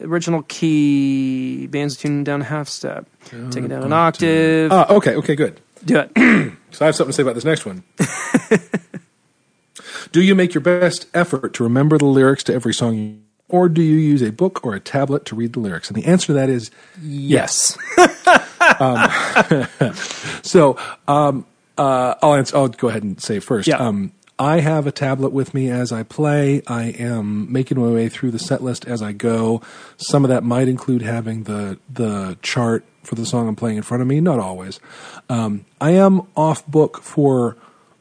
[0.00, 3.06] original key bands tuned down a half step.
[3.50, 4.70] Take it down an octave.
[4.72, 5.16] Ah, okay.
[5.16, 5.34] Okay.
[5.34, 5.60] Good.
[5.84, 6.10] Do it.
[6.72, 7.82] So I have something to say about this next one.
[10.12, 13.18] do you make your best effort to remember the lyrics to every song, you,
[13.52, 15.88] or do you use a book or a tablet to read the lyrics?
[15.88, 17.78] And the answer to that is yes.
[20.42, 20.76] So
[21.06, 21.46] um,
[21.78, 22.56] uh, I'll answer.
[22.56, 23.68] I'll go ahead and say first.
[23.68, 23.76] Yeah.
[23.76, 26.62] Um, I have a tablet with me as I play.
[26.66, 29.62] I am making my way through the set list as I go.
[29.98, 33.82] Some of that might include having the the chart for the song I'm playing in
[33.82, 34.20] front of me.
[34.20, 34.80] Not always.
[35.28, 37.56] Um, I am off book for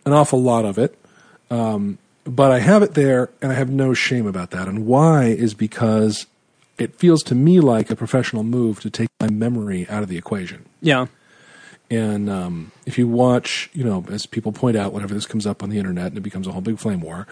[0.06, 0.98] an awful lot of it,
[1.50, 1.98] um,
[2.32, 4.70] but I have it there, and I have no shame about that.
[4.70, 6.28] And why is because
[6.78, 10.18] it feels to me like a professional move to take my memory out of the
[10.18, 10.66] equation.
[10.82, 11.08] Yeah.
[11.90, 15.62] And um, if you watch, you know, as people point out, whenever this comes up
[15.62, 17.28] on the internet and it becomes a whole big flame war,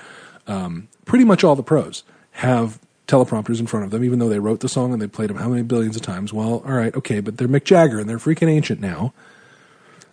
[0.48, 2.78] um, pretty much all the pros have
[3.08, 5.38] teleprompters in front of them, even though they wrote the song and they played them
[5.38, 6.34] how many billions of times.
[6.34, 9.14] Well, all right, okay, but they're Mick Jagger and they're freaking ancient now.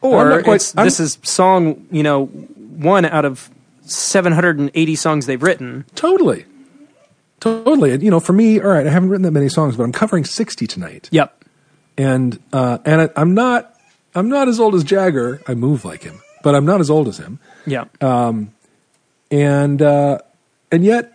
[0.00, 3.50] Or quite- this is song, you know, one out of
[3.86, 5.84] 780 songs they've written.
[5.94, 6.44] Totally.
[7.40, 7.92] Totally.
[7.92, 9.92] And, you know, for me, all right, I haven't written that many songs, but I'm
[9.92, 11.08] covering 60 tonight.
[11.12, 11.44] Yep.
[11.98, 13.74] and uh, and I, I'm not
[14.14, 15.42] I'm not as old as Jagger.
[15.46, 17.38] I move like him, but I'm not as old as him.
[17.66, 17.84] Yeah.
[18.00, 18.52] Um,
[19.30, 20.18] and uh,
[20.72, 21.14] and yet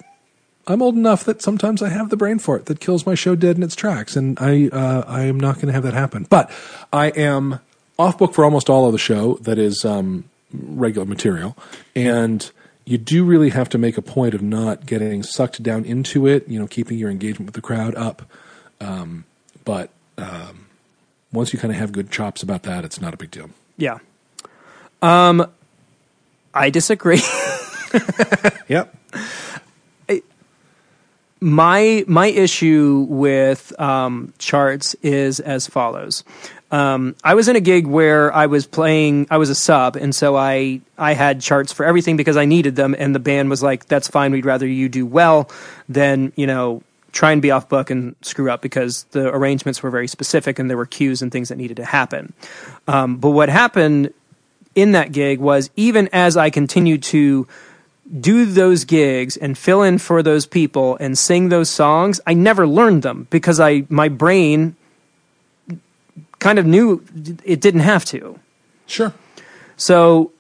[0.67, 3.57] I'm old enough that sometimes I have the brain fart that kills my show dead
[3.57, 6.27] in its tracks, and I uh, I am not going to have that happen.
[6.29, 6.51] But
[6.93, 7.59] I am
[7.97, 11.57] off book for almost all of the show that is um, regular material,
[11.95, 12.51] and
[12.85, 16.47] you do really have to make a point of not getting sucked down into it.
[16.47, 18.23] You know, keeping your engagement with the crowd up.
[18.79, 19.25] Um,
[19.63, 20.65] but um,
[21.31, 23.49] once you kind of have good chops about that, it's not a big deal.
[23.77, 23.99] yeah.
[25.01, 25.45] Um,
[26.53, 27.21] I disagree.
[28.67, 28.95] Yep.
[31.41, 36.23] my my issue with um, charts is as follows.
[36.71, 39.27] Um, I was in a gig where I was playing.
[39.29, 42.77] I was a sub, and so I I had charts for everything because I needed
[42.77, 42.95] them.
[42.97, 44.31] And the band was like, "That's fine.
[44.31, 45.49] We'd rather you do well
[45.89, 49.89] than you know try and be off book and screw up because the arrangements were
[49.89, 52.33] very specific and there were cues and things that needed to happen."
[52.87, 54.13] Um, but what happened
[54.73, 57.47] in that gig was even as I continued to
[58.19, 62.65] do those gigs and fill in for those people and sing those songs, I never
[62.65, 64.77] learned them because I my brain
[66.41, 67.01] kind of knew
[67.45, 68.37] it didn't have to.
[68.87, 69.13] Sure.
[69.77, 70.33] So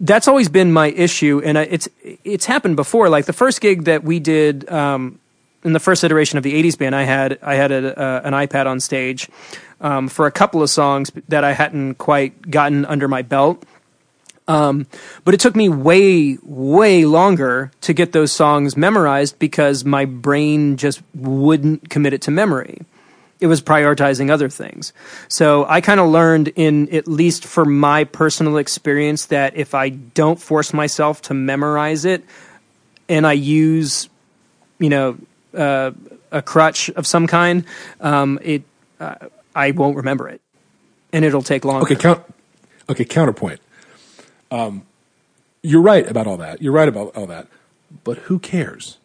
[0.00, 1.88] that's always been my issue, and it's
[2.24, 3.10] it's happened before.
[3.10, 5.18] Like the first gig that we did um,
[5.64, 8.32] in the first iteration of the '80s band, I had I had a, uh, an
[8.32, 9.28] iPad on stage
[9.82, 13.62] um, for a couple of songs that I hadn't quite gotten under my belt.
[14.46, 14.86] Um,
[15.26, 20.78] but it took me way, way longer to get those songs memorized because my brain
[20.78, 22.86] just wouldn't commit it to memory
[23.40, 24.92] it was prioritizing other things.
[25.28, 29.90] So I kind of learned in at least for my personal experience that if I
[29.90, 32.24] don't force myself to memorize it
[33.08, 34.08] and I use,
[34.78, 35.18] you know,
[35.54, 35.92] uh,
[36.30, 37.64] a crutch of some kind,
[38.00, 38.62] um, it
[39.00, 39.14] uh,
[39.54, 40.40] I won't remember it,
[41.12, 41.84] and it'll take longer.
[41.84, 42.22] Okay, count.
[42.90, 43.60] Okay, counterpoint.
[44.50, 44.82] Um,
[45.62, 46.60] you're right about all that.
[46.62, 47.48] You're right about all that,
[48.04, 48.98] but who cares?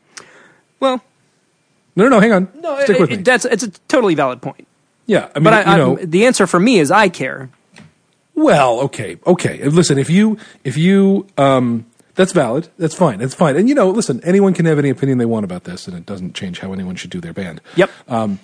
[0.79, 1.01] Well,
[1.95, 2.19] no, no, no.
[2.19, 2.47] Hang on.
[2.61, 3.15] no, Stick it- with me.
[3.17, 4.67] That's it's a totally valid point.
[5.05, 7.49] yeah, I mean, But I, you know, I, the answer for me is I care.
[8.35, 9.63] Well, okay, okay.
[9.69, 11.85] Listen, if you if you um,
[12.15, 12.69] that's valid.
[12.77, 13.19] That's fine.
[13.19, 13.55] That's fine.
[13.55, 16.05] And you know, listen, anyone can have any opinion they want about this, and it
[16.05, 17.61] doesn't change how anyone should do their band.
[17.75, 17.91] Yep.
[18.07, 18.39] Um,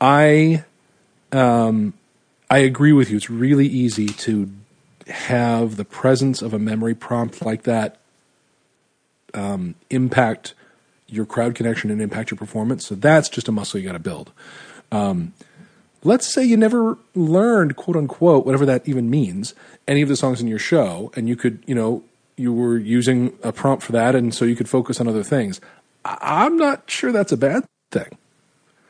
[0.00, 0.64] I
[1.32, 1.94] um,
[2.50, 3.16] I agree with you.
[3.16, 4.50] It's really easy to
[5.06, 7.98] have the presence of a memory prompt like that
[9.34, 10.54] um, impact
[11.12, 12.86] your crowd connection and impact your performance.
[12.86, 14.32] So that's just a muscle you got to build.
[14.92, 15.32] Um,
[16.02, 19.54] let's say you never learned quote unquote whatever that even means
[19.86, 22.02] any of the songs in your show and you could you know
[22.36, 25.60] you were using a prompt for that and so you could focus on other things
[26.06, 28.16] i'm not sure that's a bad thing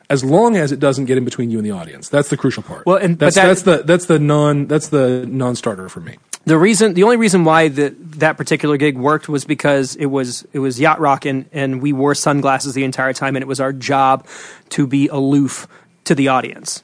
[0.08, 2.62] as long as it doesn't get in between you and the audience that's the crucial
[2.62, 6.00] part Well, and- but that's that- that's the that's the non that's the non-starter for
[6.00, 10.06] me the reason the only reason why the, that particular gig worked was because it
[10.06, 13.48] was it was yacht rock and, and we wore sunglasses the entire time and it
[13.48, 14.26] was our job
[14.70, 15.68] to be aloof
[16.04, 16.82] to the audience.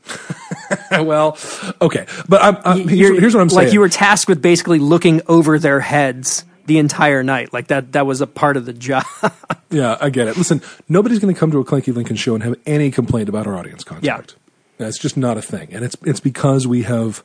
[0.90, 1.38] well
[1.80, 4.80] okay but I'm, I'm, here's, here's what i'm saying like you were tasked with basically
[4.80, 7.52] looking over their heads the entire night.
[7.52, 9.04] Like that that was a part of the job.
[9.68, 10.36] Yeah, I get it.
[10.36, 13.48] Listen, nobody's going to come to a Clanky Lincoln show and have any complaint about
[13.48, 14.04] our audience contact.
[14.04, 14.36] yeah.
[14.78, 17.20] That's just not a thing, and it's it's because we have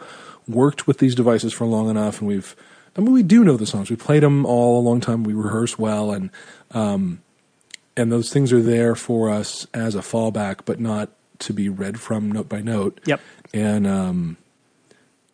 [0.47, 2.55] worked with these devices for long enough, and we've.
[2.97, 3.89] I mean, we do know the songs.
[3.89, 5.23] We played them all a long time.
[5.23, 6.29] We rehearse well, and
[6.71, 7.21] um,
[7.95, 11.99] and those things are there for us as a fallback, but not to be read
[12.01, 12.99] from note by note.
[13.05, 13.21] Yep.
[13.53, 14.37] And um,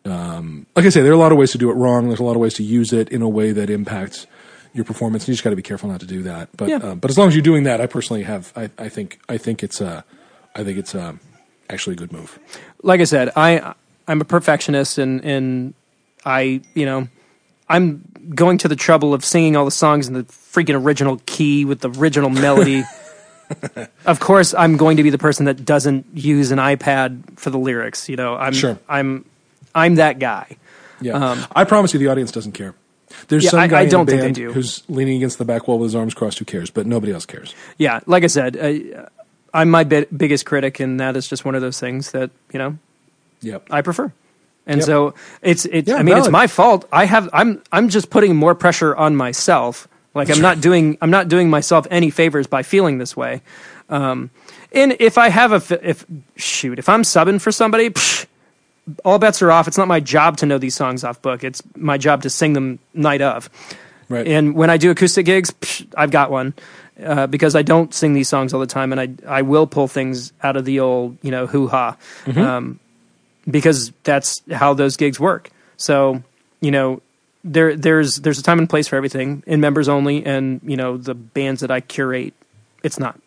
[0.04, 2.08] um, like I say, there are a lot of ways to do it wrong.
[2.08, 4.26] There's a lot of ways to use it in a way that impacts
[4.72, 5.24] your performance.
[5.24, 6.48] And you just got to be careful not to do that.
[6.56, 6.76] But Yeah.
[6.76, 8.52] um, but as long as you're doing that, I personally have.
[8.56, 10.02] I, I think I think it's uh,
[10.54, 11.20] I think it's um,
[11.68, 12.38] actually a good move.
[12.82, 13.74] like I said, I
[14.08, 15.74] I'm a perfectionist and and
[16.24, 17.08] I you know
[17.68, 18.02] I'm
[18.34, 21.80] going to the trouble of singing all the songs in the freaking original key with
[21.80, 22.84] the original melody.
[24.06, 27.58] of course, I'm going to be the person that doesn't use an iPad for the
[27.58, 28.08] lyrics.
[28.08, 28.78] You know, I'm Sure.
[28.88, 29.24] I'm
[29.74, 30.56] I'm that guy.
[31.00, 32.74] Yeah, I promise you, the audience doesn't care.
[33.28, 35.68] There's Um, Yeah, some guy I in don't the band who's leaning against the back
[35.68, 36.38] wall with his arms crossed.
[36.38, 36.70] Who cares?
[36.70, 37.54] But nobody else cares.
[37.76, 39.06] Yeah, like I said, uh,
[39.54, 42.58] I'm my bit, biggest critic, and that is just one of those things that you
[42.58, 42.78] know
[43.42, 43.68] Yep.
[43.70, 44.12] I prefer.
[44.66, 44.86] And Yep.
[44.86, 46.86] so it's it's Yeah, I mean it's my fault.
[46.92, 49.88] I have I'm I'm just putting more pressure on myself.
[50.14, 53.40] Like I'm not doing I'm not doing myself any favors by feeling this way.
[53.88, 54.30] Um,
[54.72, 56.04] and if I have a if
[56.36, 58.26] shoot if I'm subbing for somebody, psh,
[59.04, 59.68] all bets are off.
[59.68, 61.44] It's not my job to know these songs off book.
[61.44, 63.48] It's my job to sing them night of.
[64.10, 64.26] Right.
[64.26, 66.54] And when I do acoustic gigs, psh, I've got one
[67.02, 69.88] uh, because I don't sing these songs all the time, and I I will pull
[69.88, 71.96] things out of the old you know hoo ha,
[72.36, 72.80] um,
[73.50, 75.50] because that's how those gigs work.
[75.76, 76.22] So
[76.60, 77.00] you know
[77.44, 80.96] there there's there's a time and place for everything in members only, and you know
[80.96, 82.34] the bands that I curate,
[82.82, 83.18] it's not.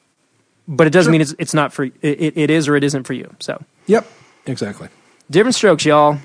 [0.67, 1.11] But it doesn't Sure.
[1.13, 3.33] mean it's it's not for it, it, is or it isn't for you.
[3.39, 4.05] So Yep.
[4.45, 4.89] Exactly.
[5.29, 6.17] different strokes, y'all.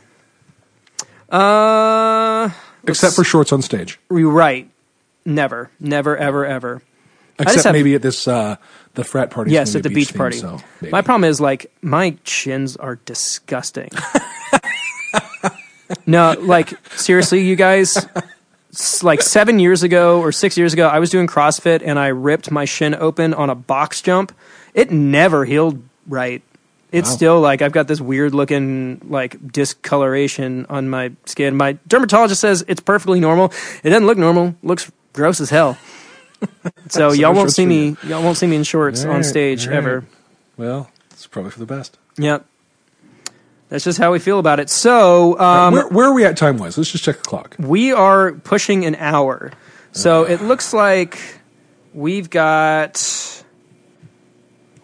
[1.31, 2.51] Uh,
[2.87, 3.99] Except for shorts on stage.
[4.09, 4.71] right,
[5.25, 6.83] never, never, ever, ever.
[7.39, 8.57] Except have- maybe at this uh,
[8.97, 9.53] the frat party.
[9.53, 10.39] Yes, at the beach, thing, party.
[10.39, 10.91] so maybe.
[10.91, 13.91] My problem is like my chins are disgusting.
[16.07, 18.07] no, like seriously, you guys.
[19.03, 22.51] Like seven years ago or six years ago, I was doing CrossFit and I ripped
[22.51, 24.35] my shin open on a box jump.
[24.75, 26.43] It never healed right.
[26.93, 27.17] It's Wow.
[27.17, 31.57] still like I've got this weird looking like discoloration on my skin.
[31.57, 33.51] My dermatologist says it's perfectly normal.
[33.83, 34.49] It doesn't look normal.
[34.49, 35.79] It looks gross as hell.
[36.89, 37.97] so y'all won't see me.
[38.05, 39.77] Y'all won't see me in shorts All on stage right.
[39.77, 40.05] ever.
[40.57, 41.99] Well, it's probably for the best.
[42.19, 42.45] Yep.
[43.69, 44.71] That's just how we feel about it.
[44.71, 46.79] So um, where, where are we at time wise?
[46.79, 47.57] Let's just check the clock.
[47.59, 49.53] we are pushing an hour.
[49.93, 51.19] So it looks like
[51.95, 52.99] we've got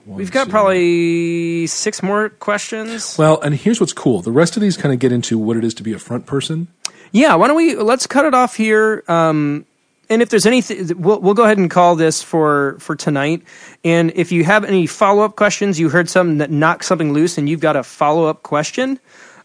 [0.05, 0.51] One, we've got two.
[0.51, 3.17] probably six more questions.
[3.19, 4.21] Well, and here's what's cool.
[4.23, 6.27] The rest of these kind of get into what it is to be a front
[6.27, 6.69] person.
[7.13, 9.05] Yeah, why don't we let's cut it off here.
[9.07, 9.67] Um,
[10.13, 13.43] and if there's anything, we'll we'll go ahead and call this for for tonight.
[13.83, 17.39] And if you have any follow up questions, you heard something that knocked something loose,
[17.39, 19.01] and you've got a follow up question.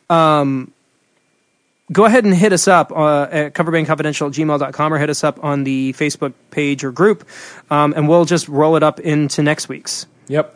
[0.09, 0.74] Um,
[1.91, 5.43] go ahead and hit us up uh, at coverbandconfidential at gmail.com or hit us up
[5.43, 7.28] on the Facebook page or group,
[7.72, 10.05] um, and we'll just roll it up into next week's.
[10.28, 10.53] Yep.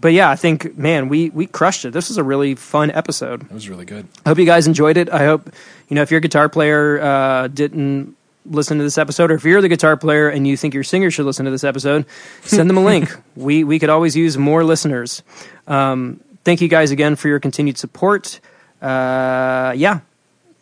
[0.00, 1.92] But yeah, I think man, we we crushed it.
[1.92, 3.42] This was a really fun episode.
[3.42, 4.08] It was really good.
[4.24, 5.10] I hope you guys enjoyed it.
[5.10, 5.52] I hope
[5.88, 8.16] you know if you're a guitar player uh, didn't
[8.46, 11.10] listen to this episode, or if you're the guitar player and you think your singer
[11.10, 12.06] should listen to this episode,
[12.42, 13.10] send them a link.
[13.36, 15.22] We we could always use more listeners.
[15.66, 18.40] Um, thank you guys again for your continued support.
[18.82, 20.00] Uh, yeah,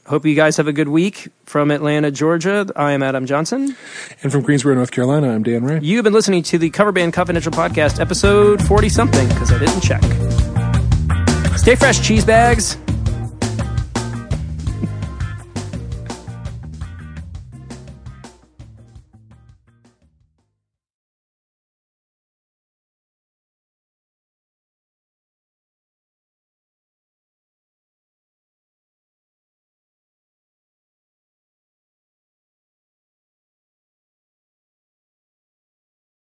[0.07, 2.67] hope you guys have a good week from Atlanta, Georgia.
[2.77, 3.75] I am Adam Johnson.
[4.23, 5.81] And from Greensboro, North Carolina, I'm Dan Ray.
[5.83, 9.81] You've been listening to the Cover Band Confidential Podcast, episode forty something, because I didn't
[9.81, 10.03] check.
[11.59, 12.77] Stay fresh, cheese bags.